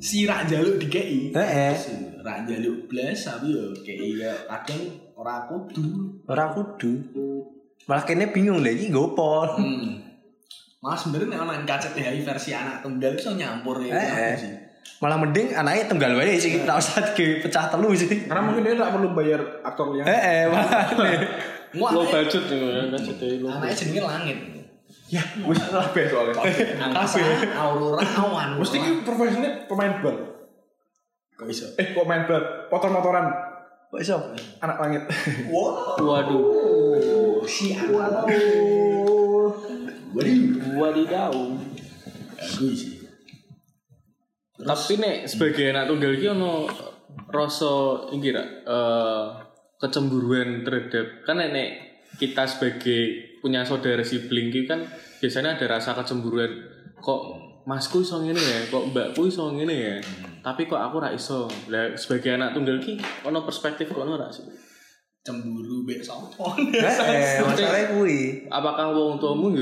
si 0.00 0.24
rak 0.24 0.48
jaluk 0.48 0.80
di 0.80 0.88
KI 0.88 1.20
Eh, 1.30 1.50
eh. 1.68 1.74
rak 2.18 2.48
jaluk 2.48 2.88
blas 2.88 3.20
tapi 3.20 3.52
ya 3.52 3.64
KI 3.78 4.08
ya 4.16 4.32
kadang 4.48 4.80
ora 5.14 5.44
kudu 5.44 5.84
Ora 6.24 6.48
kudu. 6.50 6.92
Malah 7.84 8.00
kene 8.02 8.32
bingung 8.32 8.64
lho 8.64 8.70
iki 8.70 8.88
gopo. 8.88 9.44
hmm. 9.60 10.00
Mas 10.80 11.00
sebenarnya 11.00 11.36
nek 11.36 11.40
ana 11.42 11.68
KCTHI 11.68 12.20
versi 12.22 12.52
anak 12.52 12.80
tunggal 12.80 13.12
iso 13.12 13.32
nyampur 13.32 13.76
ya 13.78 13.92
Eh, 13.92 14.04
aku 14.06 14.20
eh. 14.22 14.36
sih. 14.36 14.54
Malah 14.98 15.20
mending 15.20 15.52
anaknya 15.52 15.84
tunggal 15.84 16.16
wae 16.16 16.36
sih, 16.36 16.64
tak 16.64 16.80
usah 16.80 17.12
pecah 17.12 17.68
telu 17.68 17.92
sih. 17.92 18.24
Karena 18.24 18.40
mungkin 18.40 18.62
dia 18.64 18.74
tak 18.74 18.90
perlu 18.94 19.12
bayar 19.12 19.40
aktor 19.60 19.92
yang 19.92 20.06
Eh, 20.06 20.16
eh, 20.16 20.42
Low 21.74 21.90
anaknya- 21.90 22.22
budget 22.24 22.44
ya, 22.46 22.86
budget 22.88 23.16
Anaknya 23.42 23.74
jenenge 23.74 24.02
langit. 24.02 24.38
Ya, 25.10 25.20
wis 25.44 25.60
kabeh 25.60 26.04
soalnya. 26.08 26.34
Angkasa, 26.80 27.20
aurora, 27.54 28.00
awan. 28.16 28.48
Mesti 28.56 28.76
ki 28.78 28.90
profesinya 29.04 29.68
pemain 29.68 30.00
bal. 30.00 30.16
kok 31.34 31.50
iso? 31.50 31.66
Eh, 31.76 31.92
kok 31.92 32.06
main 32.06 32.24
bal? 32.24 32.40
Motor-motoran 32.70 33.26
Kok 33.90 34.00
iso? 34.00 34.16
anak 34.58 34.78
langit. 34.80 35.02
Wow. 35.50 35.98
Waduh. 36.00 37.42
Si 37.44 37.74
anak. 37.74 38.24
Waduh. 38.24 39.50
Wadidaw. 40.74 41.34
Aku 42.34 42.64
Tapi 44.64 44.92
nek 44.96 45.28
sebagai 45.28 45.76
anak 45.76 45.92
tunggal 45.92 46.16
iki 46.16 46.26
ono 46.32 46.64
rasa 47.28 48.08
iki 48.16 48.32
ra 48.32 48.44
eh, 48.44 49.24
kecemburuan 49.76 50.64
terhadap 50.64 51.28
kan 51.28 51.36
nek 51.36 51.50
nek 51.52 51.68
kita 52.16 52.48
sebagai 52.48 53.00
punya 53.44 53.66
saudara 53.66 54.00
sibling 54.00 54.48
iki 54.48 54.64
kan 54.64 54.80
biasanya 55.20 55.60
ada 55.60 55.76
rasa 55.76 55.92
kecemburuan. 55.92 56.48
Kok 56.96 57.20
masku 57.68 58.00
iso 58.00 58.24
ngene 58.24 58.40
ya? 58.40 58.60
Kok 58.72 58.92
mbakku 58.92 59.28
iso 59.28 59.52
ngene 59.52 59.76
ya? 59.76 59.96
Tapi 60.40 60.64
kok 60.64 60.80
aku 60.80 60.96
ra 61.00 61.12
iso? 61.12 61.44
Lah 61.68 61.92
sebagai 61.96 62.40
anak 62.40 62.56
tunggal 62.56 62.80
iki 62.80 62.96
ono 63.28 63.44
perspektif 63.44 63.92
ono 63.92 64.16
ra 64.16 64.32
sih? 64.32 64.48
Cemburu 65.24 65.84
mbek 65.84 66.04
sapa? 66.04 66.56
Eh, 66.60 66.84
eh, 66.84 67.40
masalahnya 67.40 67.96
kuwi. 67.96 68.44
apakah 68.52 68.92
wong 68.92 69.16
tuamu 69.16 69.56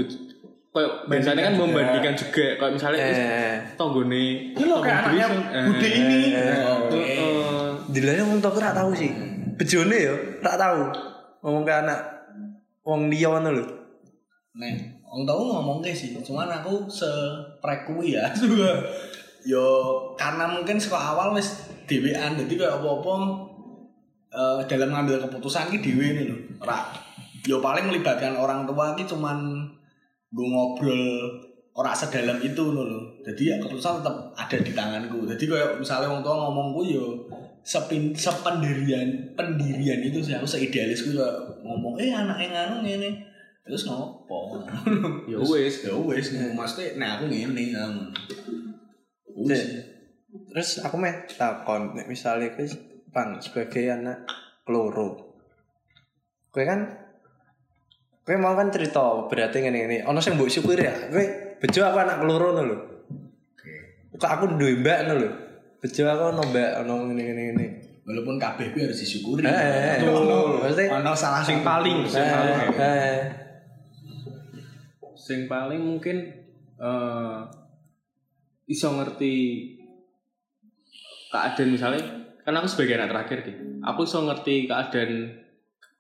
kayak 0.73 1.05
biasanya 1.05 1.43
kan 1.45 1.53
juga. 1.53 1.63
membandingkan 1.69 2.15
juga 2.17 2.47
kayak 2.57 2.73
misalnya 2.73 2.99
Eh, 3.05 3.55
tonggone 3.77 4.25
Ini 4.57 4.65
loh 4.65 4.81
kayak 4.81 4.99
anaknya 5.05 5.27
dhewe, 5.29 5.85
eh, 5.85 5.93
ini. 6.01 6.19
Oke. 6.65 6.97
eh, 6.97 7.69
dilane 7.93 8.23
wong 8.25 8.41
tok 8.41 8.57
ora 8.57 8.73
tau 8.73 8.91
sih. 8.97 9.13
Bejone 9.61 9.97
yo 10.01 10.15
ora 10.41 10.53
tau. 10.57 10.81
Ngomong 11.45 11.65
ke 11.69 11.73
anak 11.77 12.01
wong 12.89 13.13
liya 13.13 13.29
ngono 13.29 13.51
lho. 13.53 13.65
Nek 14.57 15.05
wong 15.05 15.29
tau 15.29 15.41
ngomong 15.45 15.85
ke 15.85 15.93
sih, 15.93 16.17
cuman 16.17 16.49
aku 16.49 16.89
seprek 16.89 17.85
kuwi 17.85 18.17
ya. 18.17 18.33
Juga 18.41 18.81
yo 19.45 19.65
karena 20.17 20.49
mungkin 20.49 20.81
saka 20.81 21.13
awal 21.13 21.37
wis 21.37 21.69
dhewean 21.85 22.33
dadi 22.33 22.57
kayak 22.57 22.81
apa-apa 22.81 23.15
eh, 24.33 24.61
dalam 24.73 24.89
ngambil 24.89 25.21
keputusan 25.29 25.69
ki 25.69 25.85
dhewe 25.85 26.17
ini 26.17 26.33
lho. 26.33 26.37
Ora 26.65 26.89
yo 27.45 27.61
paling 27.61 27.93
melibatkan 27.93 28.41
orang 28.41 28.65
tua 28.65 28.97
ki 28.97 29.05
cuman 29.05 29.69
gue 30.33 30.47
ngobrol 30.49 31.05
ora 31.73 31.93
sedalam 31.93 32.41
itu 32.41 32.59
ngono 32.59 32.83
lho. 32.89 33.01
Jadi 33.25 33.53
ya 33.53 33.57
keputusan 33.61 34.01
tetap 34.01 34.17
ada 34.37 34.57
di 34.61 34.73
tanganku. 34.73 35.25
Jadi 35.25 35.45
kayak 35.49 35.81
misalnya 35.81 36.13
wong 36.13 36.21
tua 36.21 36.49
ngomongku 36.49 36.81
yo 36.89 37.07
sepin 37.63 38.11
sependirian 38.11 39.37
pendirian 39.39 40.03
itu 40.03 40.19
sih 40.19 40.35
aku 40.35 40.43
seidealis 40.43 41.07
gue 41.07 41.29
ngomong 41.63 41.95
eh 41.95 42.11
anak 42.11 42.43
yang 42.43 42.51
nganu 42.51 42.83
ngene 42.83 43.23
terus 43.63 43.87
ngopo 43.87 44.59
ya 45.31 45.39
wis 45.39 45.87
ya 45.87 45.95
wes 45.95 46.35
maksudnya 46.59 46.99
nah 46.99 47.09
aku 47.15 47.31
ngene 47.31 47.71
um. 47.79 48.11
Cek. 49.33 49.65
Terus 50.53 50.81
aku 50.85 50.97
meh 51.01 51.25
takon 51.29 51.93
kowe 51.93 52.67
Bang 53.13 53.37
sebagai 53.45 53.85
anak 53.93 54.25
keloro. 54.65 55.37
Kowe 56.49 56.65
kan 56.65 57.12
kowe 58.23 58.37
mau 58.39 58.55
kan 58.55 58.71
cerita 58.71 59.27
berarti 59.27 59.63
ngene 59.63 59.79
ngene. 59.83 59.97
Ono 60.07 60.19
sing 60.23 60.39
mbok 60.39 60.47
syukur 60.47 60.79
ya. 60.79 60.95
Kowe 61.11 61.25
bejo 61.59 61.81
aku 61.83 61.99
anak 61.99 62.17
keloro 62.23 62.49
ngono 62.55 62.63
lho. 62.71 62.77
Kok 64.15 64.31
aku 64.31 64.45
duwe 64.57 64.79
mbak 64.79 64.99
ngono 65.07 65.15
lho. 65.19 65.31
Bejo 65.79 66.03
aku 66.07 66.23
ono 66.31 66.43
mbak 66.49 66.71
ono 66.83 66.93
ngene 67.11 67.23
ngene 67.27 67.43
ngene. 67.51 67.67
walaupun 68.03 68.35
kabeh 68.35 68.75
kuwi 68.75 68.83
harus 68.83 68.99
disyukuri 68.99 69.47
Eh, 69.47 69.55
eh, 69.55 70.03
eh. 70.03 70.91
Ono- 70.91 71.15
salah 71.15 71.39
sing 71.39 71.63
paling 71.63 72.03
sing 72.03 72.19
Eh, 72.19 72.35
paling 72.35 72.59
eh. 72.75 73.19
sing 75.15 75.47
paling 75.47 75.79
mungkin 75.79 76.19
eh 76.83 77.39
iso 78.67 78.91
ngerti 78.91 79.35
keadaan 81.31 81.71
misalnya 81.71 82.03
kan 82.43 82.59
aku 82.59 82.67
sebagai 82.67 82.99
anak 82.99 83.15
terakhir 83.15 83.39
ki 83.47 83.53
aku 83.87 84.03
iso 84.03 84.19
ngerti 84.27 84.67
keadaan 84.67 85.39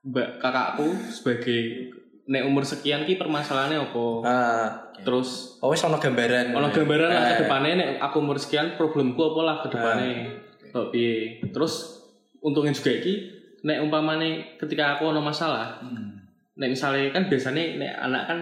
mbak 0.02 0.42
kakakku 0.42 0.90
sebagai 1.06 1.86
nek 2.24 2.42
umur 2.44 2.62
sekian 2.62 3.02
ki 3.02 3.14
permasalahannya 3.14 3.82
apa 3.82 4.04
Ah, 4.22 4.66
terus 4.96 5.58
oh 5.58 5.68
wis 5.68 5.82
ono 5.82 5.96
gambaran. 5.96 6.50
ono 6.50 6.68
gambaran 6.68 7.08
lah 7.08 7.20
Eh. 7.20 7.28
ke 7.32 7.42
depannya 7.42 7.72
nek 7.74 7.88
aku 8.00 8.16
umur 8.18 8.36
sekian 8.36 8.74
problemku 8.74 9.18
apa 9.24 9.40
lah 9.40 9.56
ke 9.58 9.68
depannya 9.68 10.30
kok 10.64 10.88
piye 10.88 11.42
terus 11.48 11.98
untungnya 12.38 12.70
juga 12.70 12.92
iki 12.92 13.14
nek 13.62 13.78
umpamane 13.80 14.54
ketika 14.56 14.94
aku 14.94 15.08
ono 15.08 15.18
masalah 15.20 15.78
Hmm. 15.78 16.14
nek 16.54 16.70
misalnya 16.70 17.10
kan 17.10 17.26
biasanya 17.26 17.62
nek 17.76 17.92
anak 18.00 18.22
kan 18.24 18.38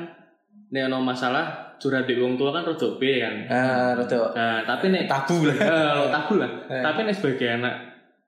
nek 0.68 0.82
ono 0.87 1.00
masalah 1.00 1.44
curhat 1.76 2.04
di 2.04 2.14
wong 2.14 2.37
tua 2.37 2.52
kan 2.52 2.62
rada 2.62 2.88
piye 2.94 3.16
kan 3.18 3.34
Ah, 3.46 3.92
rada 3.94 4.18
nah 4.30 4.58
tapi 4.62 4.88
nek 4.88 5.04
tabu 5.06 5.40
lah. 5.42 5.56
eh 5.56 5.92
lo 5.96 6.06
tabu 6.10 6.37
lah 6.37 6.50
Eh. 6.68 6.80
tapi 6.80 7.00
nek 7.02 7.14
sebagai 7.14 7.49
anak 7.50 7.75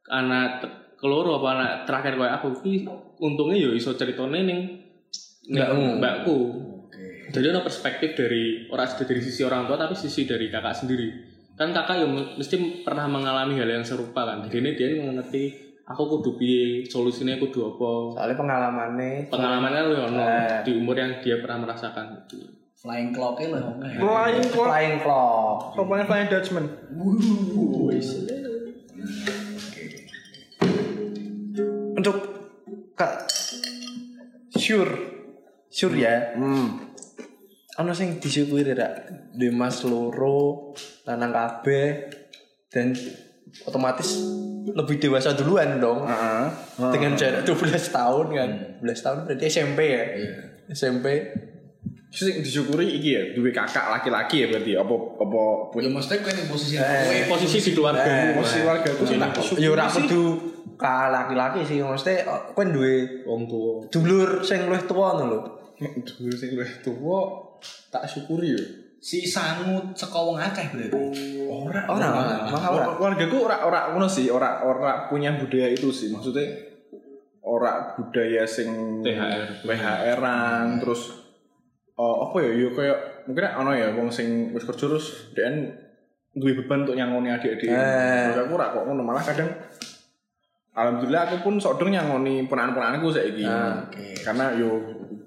anak 0.09 0.65
keloro 0.97 1.37
apa 1.37 1.49
anak 1.53 1.73
terakhir 1.85 2.15
kayak 2.15 2.35
aku 2.35 2.49
ki 2.57 2.89
untungnya 3.19 3.59
yo 3.61 3.71
iso 3.71 3.93
ceritane 3.93 4.41
ning 4.41 4.49
ning 4.49 4.61
Mbakmu. 5.43 5.99
mbakku 5.99 6.37
Oke. 6.87 7.31
jadi 7.31 7.51
ada 7.51 7.61
perspektif 7.61 8.15
dari 8.15 8.67
orang 8.69 8.87
dari 8.87 9.21
sisi 9.21 9.43
orang 9.43 9.67
tua 9.67 9.75
tapi 9.77 9.95
sisi 9.95 10.23
dari 10.23 10.47
kakak 10.47 10.77
sendiri 10.77 11.09
kan 11.53 11.71
kakak 11.71 11.99
yang 11.99 12.11
mesti 12.15 12.57
pernah 12.81 13.07
mengalami 13.07 13.57
hal 13.57 13.69
yang 13.69 13.83
serupa 13.83 14.23
kan 14.25 14.43
jadi 14.43 14.57
ini 14.59 14.71
dia 14.73 14.89
mengerti 14.97 15.51
aku 15.83 16.03
kudu 16.09 16.39
piye 16.39 16.87
solusinya 16.87 17.37
kudu 17.37 17.59
apa 17.69 17.91
Soalnya 18.17 18.37
pengalamannya 18.39 19.11
pengalamannya 19.29 19.81
lu 19.85 19.97
ono 20.07 20.23
Eh. 20.23 20.63
di 20.63 20.73
umur 20.73 20.95
yang 20.95 21.19
dia 21.19 21.37
pernah 21.37 21.59
merasakan 21.61 22.23
gitu. 22.23 22.39
flying 22.79 23.11
clock-nya 23.11 23.49
lah 23.53 23.63
oke 23.69 23.87
Flying 23.93 24.47
clock. 24.49 24.67
flying 24.67 24.97
clock. 24.99 25.59
Pokoknya 25.75 26.05
flying 26.05 26.29
Dutchman. 26.29 26.67
Wuh, 26.93 27.95
Untuk 31.93 32.17
kak 32.95 33.29
sure 34.53 35.12
sure 35.83 35.99
ya. 35.99 36.39
Hmm. 36.39 36.95
Ano 37.75 37.91
sing 37.91 38.23
disyukuri 38.23 38.71
ra 38.71 38.95
di 39.35 39.51
Mas 39.51 39.83
loro 39.83 40.71
lanang 41.03 41.35
kabeh 41.35 42.07
dan 42.71 42.95
otomatis 43.67 44.23
lebih 44.63 45.03
dewasa 45.03 45.35
duluan 45.35 45.83
dong. 45.83 46.07
Heeh. 46.07 46.47
Dengan 46.95 47.19
jarak 47.19 47.43
12 47.43 47.75
tahun 47.91 48.27
kan. 48.31 48.51
12 48.79 49.03
tahun 49.03 49.19
berarti 49.27 49.45
SMP 49.51 49.81
ya. 49.91 50.05
SMP. 50.71 51.07
Sing 52.13 52.45
disyukuri 52.45 53.01
iki 53.01 53.17
ya, 53.17 53.23
duwe 53.33 53.49
kakak 53.57 53.89
laki-laki 53.89 54.45
ya 54.45 54.47
berarti 54.53 54.77
apa 54.77 54.95
apa 55.17 55.41
Ya 55.81 55.89
maksudnya 55.89 56.21
kan 56.21 56.35
yang 56.37 56.49
posisi 56.53 56.77
Eh, 56.77 57.25
posisi 57.25 57.57
di 57.57 57.71
keluarga 57.73 58.05
Eh, 58.05 58.37
posisi 58.37 58.61
keluarga 58.61 58.89
itu 58.93 59.05
sih 59.09 59.17
tak 59.17 59.33
Ya 59.57 59.69
ora 59.73 59.89
kudu 59.89 60.52
ka 60.83 61.15
laki-laki 61.15 61.63
sih 61.63 61.79
mesti 61.79 62.27
kowe 62.27 62.65
duwe 62.67 63.23
wong 63.23 63.47
tua. 63.47 63.87
dulur 63.87 64.43
sing 64.43 64.67
luwih 64.67 64.83
tuwa 64.83 65.15
ngono 65.15 65.27
lho. 65.31 65.41
Dulur 66.07 66.35
sing 66.35 66.59
luwih 66.59 66.73
tuwa 66.83 67.21
tak 67.95 68.11
syukuri 68.11 68.59
ya. 68.59 68.65
si 69.03 69.27
sangut 69.27 69.99
saka 69.99 70.15
wong 70.15 70.39
akeh 70.39 70.67
berarti. 70.71 71.03
Ora, 71.51 71.83
Ora, 71.91 72.07
malah 72.15 72.71
ora. 72.71 72.87
Keluargaku 72.95 73.37
ora 73.43 73.57
ora 73.67 73.81
ngono 73.91 74.07
sih, 74.07 74.31
ora 74.31 74.63
ora 74.63 75.11
punya 75.11 75.35
budaya 75.35 75.67
itu 75.75 75.91
sih. 75.91 76.15
Maksudnya 76.15 76.47
ora 77.43 77.99
budaya 77.99 78.47
sing 78.47 79.03
THR. 79.03 79.67
WHR-an 79.67 80.79
terus 80.79 81.19
oh, 81.99 82.31
apa 82.31 82.47
ya 82.47 82.51
yo 82.55 82.71
kayak 82.71 83.27
mungkin 83.27 83.51
ono 83.59 83.71
ya 83.75 83.91
wong 83.91 84.09
sing 84.15 84.55
wis 84.55 84.63
kerja 84.63 84.87
terus 84.87 85.35
dan 85.35 85.75
duwe 86.33 86.57
beban 86.63 86.87
untuk 86.87 86.97
nyangoni 86.97 87.29
adik-adik. 87.29 87.69
Eh. 87.69 88.33
Aku 88.33 88.55
ora 88.57 88.73
kok 88.73 88.87
ngono 88.87 89.03
malah 89.05 89.21
kadang 89.21 89.51
Alhamdulillah 90.73 91.29
aku 91.29 91.37
pun 91.45 91.55
sok 91.61 91.77
dong 91.77 91.93
nyangoni 91.93 92.49
ponakan-ponakanku 92.49 93.13
saiki. 93.13 93.45
Ah, 93.45 93.85
Karena 94.25 94.57
yo 94.57 94.81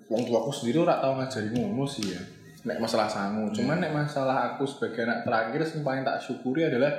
wong 0.09 0.21
tuaku 0.25 0.49
sendiri 0.49 0.81
ora 0.81 0.97
tau 0.97 1.13
ngajari 1.21 1.53
ngono 1.53 1.85
sih 1.85 2.09
ya. 2.09 2.21
Nek 2.65 2.81
masalah 2.81 3.05
sangu, 3.05 3.45
cuman 3.53 3.77
nek 3.77 3.93
masalah 3.93 4.49
aku 4.49 4.65
sebagai 4.65 5.05
anak 5.05 5.21
terakhir 5.21 5.61
sing 5.61 5.85
paling 5.85 6.01
tak 6.01 6.17
syukuri 6.17 6.65
adalah 6.65 6.89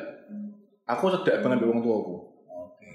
aku 0.87 1.11
sedak 1.11 1.43
banget 1.43 1.67
wong 1.67 1.83
tuaku. 1.83 2.23
Oke. 2.47 2.87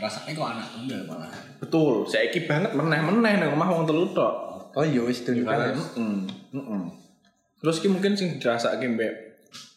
Rasanya 0.00 0.32
kok 0.32 0.48
anak 0.56 0.66
tunggal 0.72 1.00
malah. 1.04 1.28
Betul, 1.60 2.08
saiki 2.08 2.48
banget 2.48 2.72
meneh-meneh 2.72 3.44
nang 3.44 3.52
omah 3.52 3.68
wong 3.68 3.84
telu 3.84 4.08
tok. 4.16 4.32
Oh 4.72 4.80
iya 4.80 5.04
wis. 5.04 5.20
Heeh. 5.20 6.16
Heeh. 6.56 6.82
Terus 7.60 7.76
ki 7.84 7.92
mungkin 7.92 8.16
sing 8.16 8.40
dirasake 8.40 8.88
mbek 8.88 9.33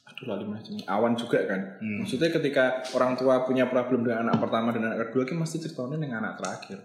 aduh 0.07 0.25
lali 0.33 0.47
mana 0.47 0.63
jenenge 0.63 0.87
awan 0.87 1.13
juga 1.19 1.43
kan. 1.43 1.77
Maksudnya 1.83 2.31
ketika 2.31 2.81
orang 2.95 3.19
tua 3.19 3.43
punya 3.43 3.67
problem 3.67 4.07
dengan 4.07 4.31
anak 4.31 4.39
pertama 4.39 4.71
dan 4.71 4.87
anak 4.87 5.11
kedua 5.11 5.27
ki 5.27 5.35
mesti 5.35 5.59
ceritanya 5.59 5.99
dengan 5.99 6.23
anak 6.23 6.39
terakhir. 6.39 6.79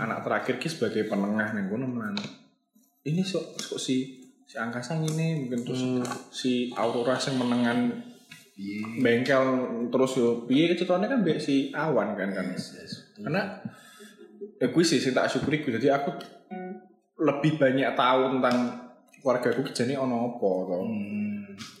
Anak 0.00 0.24
terakhir 0.24 0.54
ki 0.56 0.68
sebagai 0.72 1.04
penengah 1.06 1.52
ning 1.52 1.68
kono 1.68 1.84
menan. 1.84 2.16
Ini 3.04 3.20
kok 3.22 3.44
kok 3.60 3.80
si 3.80 4.24
si 4.48 4.56
angkasa 4.56 4.98
ini 4.98 5.46
mungkin 5.46 5.60
terus 5.64 5.82
si 6.32 6.72
Aurora 6.74 7.20
sing 7.20 7.36
menengan 7.36 7.92
bengkel 9.00 9.44
terus 9.88 10.12
yo 10.16 10.44
piye 10.44 10.72
ceritanya 10.76 11.08
kan 11.12 11.20
mbek 11.20 11.38
si 11.40 11.70
awan 11.76 12.16
kan 12.16 12.32
kan. 12.32 12.46
Karena 13.20 13.42
ya 14.58 14.66
gue 14.70 14.84
sih 14.84 14.98
sing 14.98 15.14
tak 15.14 15.30
syukuri 15.30 15.62
gue 15.62 15.78
jadi 15.78 16.02
aku 16.02 16.10
lebih 17.22 17.58
banyak 17.58 17.94
tahu 17.94 18.38
tentang 18.38 18.81
keluarga 19.22 19.48
gue 19.54 19.64
kejadian 19.70 20.10
ono 20.10 20.34
apa 20.34 20.50
toh. 20.66 20.82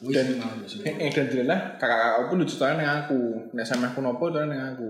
Wis 0.06 0.14
Dan-. 0.14 0.38
Eh, 0.86 1.10
dan 1.10 1.26
jelas 1.26 1.60
kakak-kakak 1.76 2.30
pun 2.30 2.38
diceritain 2.38 2.78
dengan 2.78 2.96
aku. 3.02 3.20
Nek 3.50 3.66
sama 3.66 3.90
aku 3.90 3.98
nopo 3.98 4.30
itu 4.30 4.38
dengan 4.38 4.78
aku. 4.78 4.88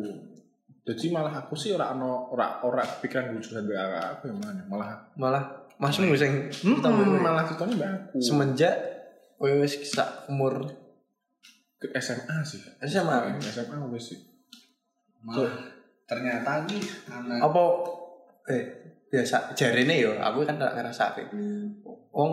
Jadi 0.82 1.06
malah 1.14 1.32
aku 1.47 1.54
sih 1.56 1.73
ora 1.73 1.94
ono 1.97 2.28
ora 2.35 2.61
ora 2.66 2.82
pikiran 2.82 3.32
mbak 3.32 3.40
kakak 3.40 4.06
aku 4.19 4.23
yang 4.28 4.38
mana 4.43 4.62
malah 4.67 4.88
Malah 5.15 5.45
masmu 5.78 6.10
sing 6.19 6.50
hmm, 6.50 7.23
malah 7.23 7.47
ceritanya 7.47 7.75
mbak 7.78 7.91
aku 8.10 8.19
semenjak 8.19 8.75
wis 9.38 9.78
sak 9.86 10.26
umur 10.26 10.67
ke 11.78 11.86
SMA 12.02 12.43
sih 12.43 12.58
SMA. 12.82 13.38
SMA 13.38 13.78
wis 13.95 14.10
sih 14.10 14.21
Malah 15.23 15.54
ternyata 16.02 16.67
nih 16.67 16.82
anak 17.15 17.38
Apa 17.38 17.62
eh 18.50 18.62
biasa 19.12 19.52
jarine 19.52 19.95
yo 20.00 20.17
aku 20.17 20.41
kan 20.49 20.56
gak 20.56 20.73
ngrasake. 20.73 21.28
Wong 22.13 22.33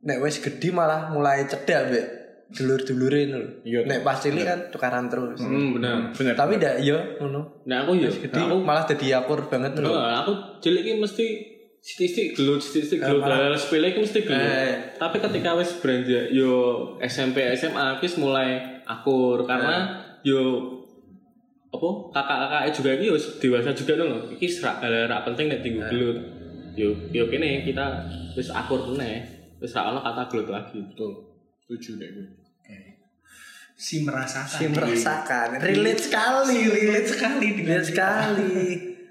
nek 0.00 0.18
wis 0.20 0.38
gedhi 0.38 0.68
malah 0.70 1.10
mulai 1.10 1.46
cedak 1.46 1.88
mbek 1.88 2.06
dulur-dulure 2.50 3.30
ngono 3.30 3.38
lho. 3.38 3.50
Iya, 3.62 3.80
Nek 3.86 4.02
pas 4.02 4.18
cilik 4.18 4.42
kan 4.42 4.60
tukaran 4.74 5.06
terus. 5.06 5.38
Hmm, 5.38 5.78
benar. 5.78 6.10
bener 6.10 6.34
Tapi 6.34 6.58
ndak 6.58 6.82
yo 6.82 6.98
ngono. 7.22 7.62
Nah 7.64 7.86
aku 7.86 7.94
ya, 7.94 8.10
Gede 8.10 8.36
aku 8.36 8.58
malah 8.60 8.84
dadi 8.84 9.14
akur 9.14 9.46
banget 9.46 9.78
lho. 9.78 9.94
Aku 9.94 10.58
cilik 10.58 10.82
iki 10.82 10.94
mesti 10.98 11.26
sithik 11.80 12.36
gelut, 12.36 12.60
sithik 12.60 13.00
gelut, 13.00 13.24
malah- 13.24 13.48
hal 13.48 13.56
sepele 13.56 13.88
iki 13.88 14.02
mesti 14.02 14.18
gelut. 14.26 14.42
Eh. 14.42 14.74
Tapi 14.98 15.16
ketika 15.16 15.54
wis 15.54 15.78
beranjak 15.78 16.28
yo 16.28 16.52
SMP 16.98 17.46
SMA 17.54 18.02
wis 18.02 18.18
mulai 18.18 18.82
akur 18.84 19.46
karena 19.46 20.02
yo 20.20 20.42
apa 21.70 21.88
kakak-kakak 22.10 22.62
juga 22.74 22.90
iki 22.98 23.04
yo 23.06 23.16
dewasa 23.38 23.70
juga 23.70 23.92
dong 23.94 24.26
iki 24.28 24.50
serak 24.50 24.82
hal 24.82 25.06
rak 25.06 25.22
penting 25.22 25.46
nek 25.46 25.62
tinggu 25.62 25.86
gelut. 25.86 26.18
Yo 26.76 26.92
yo 27.10 27.26
kene 27.30 27.66
kita 27.66 28.06
wis 28.34 28.50
akur 28.50 28.90
meneh. 28.94 29.24
Wis 29.60 29.76
ra 29.76 29.92
ono 29.92 30.00
kata 30.00 30.28
gelut 30.30 30.48
lagi. 30.50 30.78
betul 30.80 31.30
setuju 31.60 32.02
deh 32.02 32.08
gue 32.10 32.40
si 33.80 34.04
merasakan. 34.04 34.58
Si 34.60 34.64
merasakan, 34.68 35.48
relate 35.56 36.02
sekali, 36.04 36.58
relate 36.68 37.08
sekali, 37.08 37.46
relate 37.64 37.86
sekali. 37.88 38.52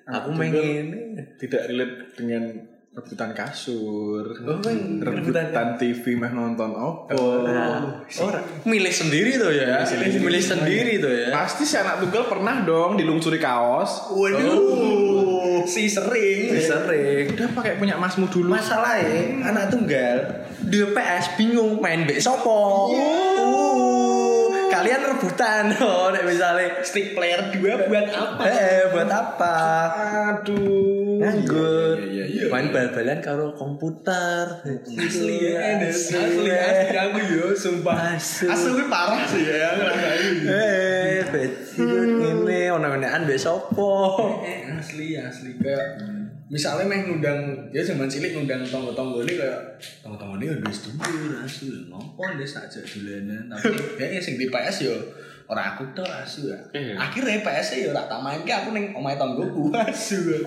Aku 0.06 0.30
main 0.30 0.54
ini. 0.54 1.02
tidak 1.42 1.74
relate 1.74 1.96
dengan 2.14 2.44
rebutan 2.90 3.32
kasur. 3.38 4.26
Oh, 4.50 4.58
main 4.66 4.98
rebutan 4.98 5.54
TV 5.78 6.18
mah 6.18 6.34
nonton 6.34 6.74
opo 6.74 7.46
Orang 8.26 8.46
milih 8.66 8.90
sendiri 8.90 9.38
tuh 9.38 9.54
ya, 9.54 9.86
milih 10.18 10.44
sendiri. 10.44 10.98
Tuh 10.98 11.14
ya. 11.14 11.30
pasti 11.30 11.70
si 11.70 11.78
anak 11.78 12.02
tunggal 12.02 12.26
pernah 12.26 12.66
dong 12.66 12.98
dilungsuri 12.98 13.38
kaos. 13.38 14.10
Waduh. 14.10 15.64
Si 15.70 15.86
sering. 15.86 16.58
Sering. 16.58 17.38
udah 17.38 17.48
pakai 17.54 17.78
punya 17.78 17.96
masmu 17.96 18.26
dulu. 18.26 18.58
Masalahnya 18.58 19.46
anak 19.46 19.70
tunggal 19.70 20.18
di 20.60 20.82
PS 20.82 21.38
bingung 21.38 21.78
main 21.78 22.10
bek 22.10 22.20
sopo. 22.20 22.90
Uh, 22.90 23.79
kalian 24.70 25.02
rebutan 25.02 25.74
oh 25.84 26.14
nek 26.14 26.24
misalnya 26.24 26.80
Stick 26.86 27.18
player 27.18 27.52
2 27.52 27.90
buat 27.90 28.08
apa? 28.14 28.42
eh 28.46 28.82
buat 28.94 29.10
apa? 29.10 29.56
aduh 30.38 31.10
Nganggur. 31.20 32.00
Iya, 32.00 32.08
iya, 32.08 32.26
iya, 32.32 32.48
iya. 32.48 32.52
Main 32.54 32.72
bal-balan 32.72 33.20
karo 33.20 33.52
komputer. 33.52 34.64
Asli 34.64 35.52
ya, 35.52 35.76
asli 35.84 36.48
asli 36.48 36.96
aku 36.96 37.20
yo 37.28 37.52
sumpah. 37.52 38.16
Asli 38.16 38.84
parah 38.88 39.28
sih 39.28 39.44
ya 39.44 39.76
ngerasain. 39.76 40.34
Eh, 40.48 41.20
ngene 41.76 42.60
ono-onoan 42.72 43.28
mbek 43.28 43.36
sopo? 43.36 44.16
Eh, 44.48 44.72
asli 44.72 45.20
asli 45.20 45.60
kayak 45.60 46.19
misalnya 46.50 46.90
meh 46.90 47.06
ngundang 47.06 47.70
ya 47.70 47.86
zaman 47.86 48.10
cilik 48.10 48.34
ngundang 48.34 48.66
tonggo-tonggo 48.66 49.22
ini 49.22 49.38
kayak 49.38 49.78
tonggo-tonggo 50.02 50.42
ini 50.42 50.58
udah 50.58 50.74
studio 50.74 51.38
asli 51.46 51.86
ngopo 51.86 52.26
deh 52.34 52.50
saja 52.50 52.82
dolanan 52.82 53.46
tapi 53.54 53.78
kayaknya 54.02 54.18
sing 54.18 54.42
di 54.42 54.50
PS 54.50 54.90
yo 54.90 54.98
orang 55.50 55.74
aku 55.74 55.82
tuh 55.98 56.06
asu 56.06 56.54
ya. 56.54 56.60
Eh. 56.78 56.94
akhirnya 56.94 57.42
PS 57.42 57.86
yo 57.86 57.90
tak 57.90 58.06
tak 58.06 58.22
main 58.22 58.42
ke 58.46 58.54
aku 58.54 58.70
neng 58.74 58.94
omai 58.94 59.18
tonggoku 59.18 59.74
asu 59.78 60.18
ya. 60.30 60.42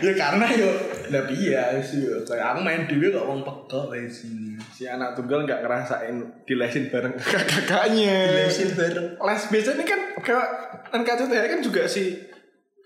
Karena 0.20 0.48
yo 0.52 0.68
lah 1.08 1.24
iya 1.28 1.80
asu 1.80 2.04
yo 2.04 2.16
kayak 2.24 2.56
aku 2.56 2.60
main 2.60 2.84
dhewe 2.84 3.12
kok 3.12 3.24
wong 3.24 3.40
pekok 3.44 3.92
kayak 3.92 4.08
sini. 4.08 4.56
Si 4.72 4.88
anak 4.88 5.12
tunggal 5.12 5.44
nggak 5.44 5.60
ngerasain 5.60 6.20
dilesin 6.48 6.88
bareng 6.88 7.12
kakak-kakaknya. 7.20 8.44
Lesin 8.44 8.72
bareng. 8.76 9.08
les 9.16 9.42
biasanya 9.52 9.84
kan 9.88 10.00
kayak 10.20 10.48
NKCTH 10.92 11.44
kan 11.48 11.60
juga 11.60 11.84
si 11.84 12.28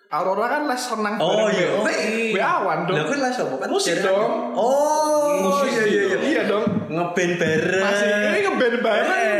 Aurora 0.07 0.47
kan 0.49 0.62
les 0.64 0.85
renang 0.85 1.17
Oh, 1.17 1.49
iya. 1.49 1.67
Oh, 1.73 1.83
Be 1.83 2.38
Awan 2.38 2.85
dong 2.85 2.95
Lah 2.95 3.05
kuwi 3.05 3.19
lah 3.19 3.31
sopo 3.31 3.57
kan? 3.57 3.67
Musik 3.67 3.99
Jarang- 3.99 4.14
dong. 4.14 4.33
Oh, 4.55 5.40
Musik 5.43 5.71
iya 5.71 5.85
iya 5.85 6.03
iya. 6.07 6.19
iya 6.21 6.43
dong 6.45 6.64
Ngeband 6.87 7.33
bareng. 7.37 7.83
masih 7.83 8.07
ini 8.07 8.38
ngeband 8.45 8.77
bareng 8.79 9.33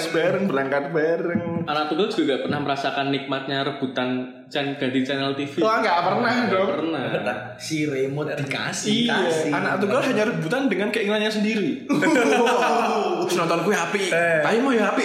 les 0.00 0.08
bareng 0.08 0.44
berangkat 0.44 0.84
bareng 0.88 1.44
Anak 1.62 1.86
tunggal 1.86 2.08
juga 2.08 2.34
gak 2.34 2.42
pernah 2.42 2.60
merasakan 2.60 3.06
nikmatnya 3.08 3.58
rebutan 3.62 4.08
chan 4.48 4.74
ganti 4.74 5.04
channel 5.04 5.30
TV. 5.32 5.60
Wah 5.60 5.78
nggak 5.78 5.98
pernah 6.02 6.34
dong 6.48 6.68
Pernah. 6.74 7.54
si 7.54 7.84
remote 7.84 8.34
dikasih 8.34 9.06
Iya, 9.06 9.14
kasih. 9.22 9.50
anak 9.52 9.78
tunggal 9.78 10.02
hanya 10.02 10.24
rebutan 10.26 10.66
dengan 10.66 10.88
keinginannya 10.88 11.30
sendiri. 11.30 11.86
Terus 11.86 13.36
nonton 13.36 13.60
kue 13.62 13.76
api, 13.76 14.10
Eh. 14.10 14.40
tapi 14.42 14.58
mau 14.58 14.72
ya 14.72 14.90
api. 14.90 15.04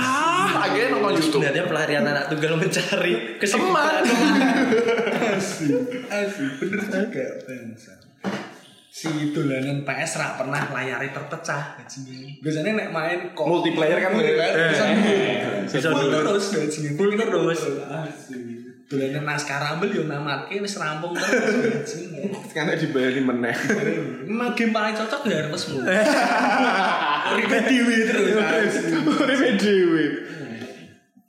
Ah, 0.00 0.64
akhirnya 0.64 0.96
nonton 0.96 1.20
YouTube. 1.20 1.42
Sebenarnya 1.42 1.64
pelarian 1.66 2.04
anak 2.06 2.30
tunggal 2.30 2.56
mencari 2.56 3.12
Teman. 3.36 3.36
kesibukan. 3.36 3.94
asli 5.32 5.74
asli 6.08 6.46
bener 6.56 6.80
juga 6.86 7.24
si 8.92 9.08
dolanan 9.32 9.88
PS 9.88 10.20
rak 10.20 10.32
pernah 10.36 10.68
layarnya 10.68 11.16
terpecah. 11.16 11.80
Biasanya 12.44 12.76
nek 12.76 12.88
main 12.92 13.18
kok 13.32 13.48
Multiplayer 13.48 13.96
kan 13.96 14.12
multiplayer 14.12 14.52
eh, 14.52 14.68
bisa 14.68 14.84
bisa 15.64 15.88
terus. 15.96 16.44
Full 16.76 17.12
terus. 17.16 17.60
Asli. 17.88 18.60
Dolanan 18.92 19.24
naskah 19.24 19.56
rambel 19.64 19.96
yo 19.96 20.04
namatke 20.04 20.60
wis 20.60 20.76
rampung 20.76 21.16
terus. 21.16 21.88
Karena 22.52 22.76
dibayari 22.76 23.24
meneh. 23.24 23.56
Emang 24.28 24.52
game 24.52 24.76
paling 24.76 24.92
cocok 24.92 25.24
ya 25.24 25.48
harusmu. 25.48 25.80
Uripe 27.32 27.58
dewi 27.64 27.96
terus. 28.04 28.36
asli. 28.36 28.92
Uripe 29.08 29.48
dhewe. 29.56 30.04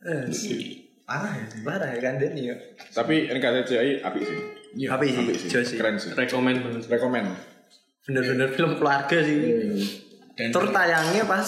Parah 0.03 1.31
ya. 1.39 1.47
sih. 1.47 1.63
Parah 1.63 1.95
ya 1.95 1.99
kan 2.03 2.19
Denny 2.19 2.51
ya. 2.51 2.59
Tapi 2.91 3.31
NKCCI 3.31 4.03
apik 4.03 4.23
sih. 4.27 4.37
Tapi 4.83 5.05
sih, 5.05 5.21
Apik 5.23 5.35
sih. 5.37 5.49
sih. 5.63 5.77
Keren 5.79 5.95
sih. 5.95 6.11
rekomend 6.11 6.59
banget 6.59 6.91
Rekomen. 6.91 7.52
Bener-bener 8.03 8.49
film 8.51 8.75
keluarga 8.75 9.17
sih. 9.19 9.39
Dan 10.33 10.49
Terus 10.49 10.69
tayangnya 10.69 11.23
pas 11.23 11.47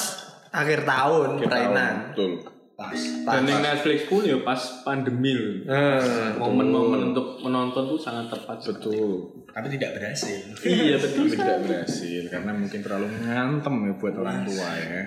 akhir 0.53 0.87
tahun, 0.87 1.29
perainan. 1.43 1.93
Betul. 2.13 2.31
pas. 2.75 2.91
dan 3.23 3.47
yang 3.47 3.63
Netflix 3.63 4.03
pun 4.11 4.19
ya 4.19 4.35
pas 4.43 4.59
pandemi 4.83 5.63
Eh, 5.63 6.35
momen-momen 6.35 7.15
untuk 7.15 7.39
menonton 7.39 7.87
tuh 7.87 7.95
sangat 7.95 8.27
tepat 8.27 8.59
Betul. 8.59 9.31
Tapi 9.47 9.67
tidak 9.71 9.95
berhasil. 9.95 10.43
iya 10.59 10.99
betul 10.99 11.23
Tapi 11.23 11.35
tidak 11.39 11.59
berhasil 11.63 12.21
karena 12.27 12.51
mungkin 12.51 12.79
terlalu 12.83 13.07
ngantem 13.23 13.73
ya 13.79 13.93
buat 13.95 14.15
orang 14.19 14.43
tua 14.43 14.69
ya. 14.75 15.01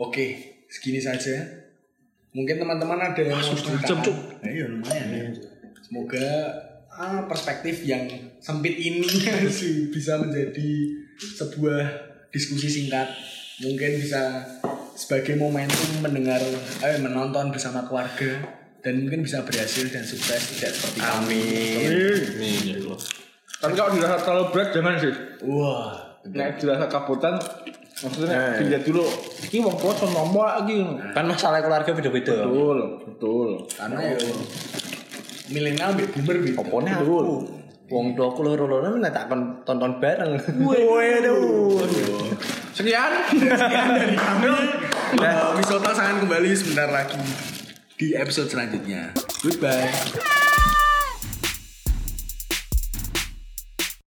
Oke, 0.00 0.26
segini 0.72 0.98
saja. 0.98 1.36
Mungkin 2.32 2.56
teman-teman 2.56 3.12
ada 3.12 3.20
yang 3.20 3.36
mau 3.36 3.44
ceritakan. 3.44 4.00
Cuk. 4.00 4.16
Nah, 4.40 4.48
iya 4.50 4.64
lumayan 4.64 5.06
ya. 5.12 5.24
Semoga 5.84 6.26
ah, 6.98 7.22
perspektif 7.26 7.82
yang 7.84 8.06
sempit 8.38 8.74
ini 8.78 9.06
sih 9.50 9.90
bisa 9.90 10.18
menjadi 10.18 10.70
sebuah 11.18 11.82
diskusi 12.30 12.70
singkat. 12.70 13.10
Mungkin 13.62 14.02
bisa 14.02 14.42
sebagai 14.98 15.38
momentum 15.38 16.02
mendengar, 16.02 16.42
eh, 16.82 16.98
menonton 16.98 17.54
bersama 17.54 17.86
keluarga 17.86 18.42
dan 18.82 19.06
mungkin 19.06 19.22
bisa 19.24 19.46
berhasil 19.46 19.88
dan 19.88 20.02
sukses 20.04 20.58
tidak 20.58 20.74
seperti 20.74 20.98
kami. 21.00 21.42
Amin 21.80 22.60
ya 22.66 22.76
Allah 22.84 22.98
Tapi 23.64 23.72
kalau 23.78 23.90
dirasa 23.96 24.16
terlalu 24.20 24.44
berat 24.52 24.68
jangan 24.76 24.94
sih. 25.00 25.14
Wah, 25.46 25.88
Nek 26.28 26.60
dirasa 26.60 26.84
kabutan 26.90 27.34
maksudnya 28.04 28.60
dilihat 28.60 28.84
dulu. 28.84 29.06
Ini 29.48 29.64
wong 29.64 29.76
so 29.80 30.06
nomor 30.12 30.50
lagi. 30.50 30.84
Kan 31.16 31.24
masalah 31.30 31.64
keluarga 31.64 31.96
beda-beda. 31.96 32.44
Betul, 32.44 32.78
betul. 33.08 33.48
karena 33.72 33.98
ya 34.04 34.16
milenial 35.52 35.92
mbek 35.96 36.08
boomer 36.14 36.36
gitu. 36.44 36.56
Opone 36.60 36.90
aku. 36.92 37.16
Wong 37.84 38.16
tua 38.16 38.32
aku 38.32 38.40
loro-loro 38.40 38.96
nek 38.96 39.12
tak 39.12 39.28
kon 39.28 39.60
tonton 39.68 40.00
bareng. 40.00 40.40
Waduh. 40.64 41.84
Sekian. 42.72 43.12
Sekian 43.28 43.88
dari 43.92 44.16
kami. 44.16 44.48
Uh, 45.20 45.54
Wisata 45.60 45.92
akan 45.92 46.24
kembali 46.26 46.48
sebentar 46.56 46.88
lagi 46.88 47.20
di 48.00 48.16
episode 48.16 48.48
selanjutnya. 48.48 49.12
Goodbye. 49.44 49.92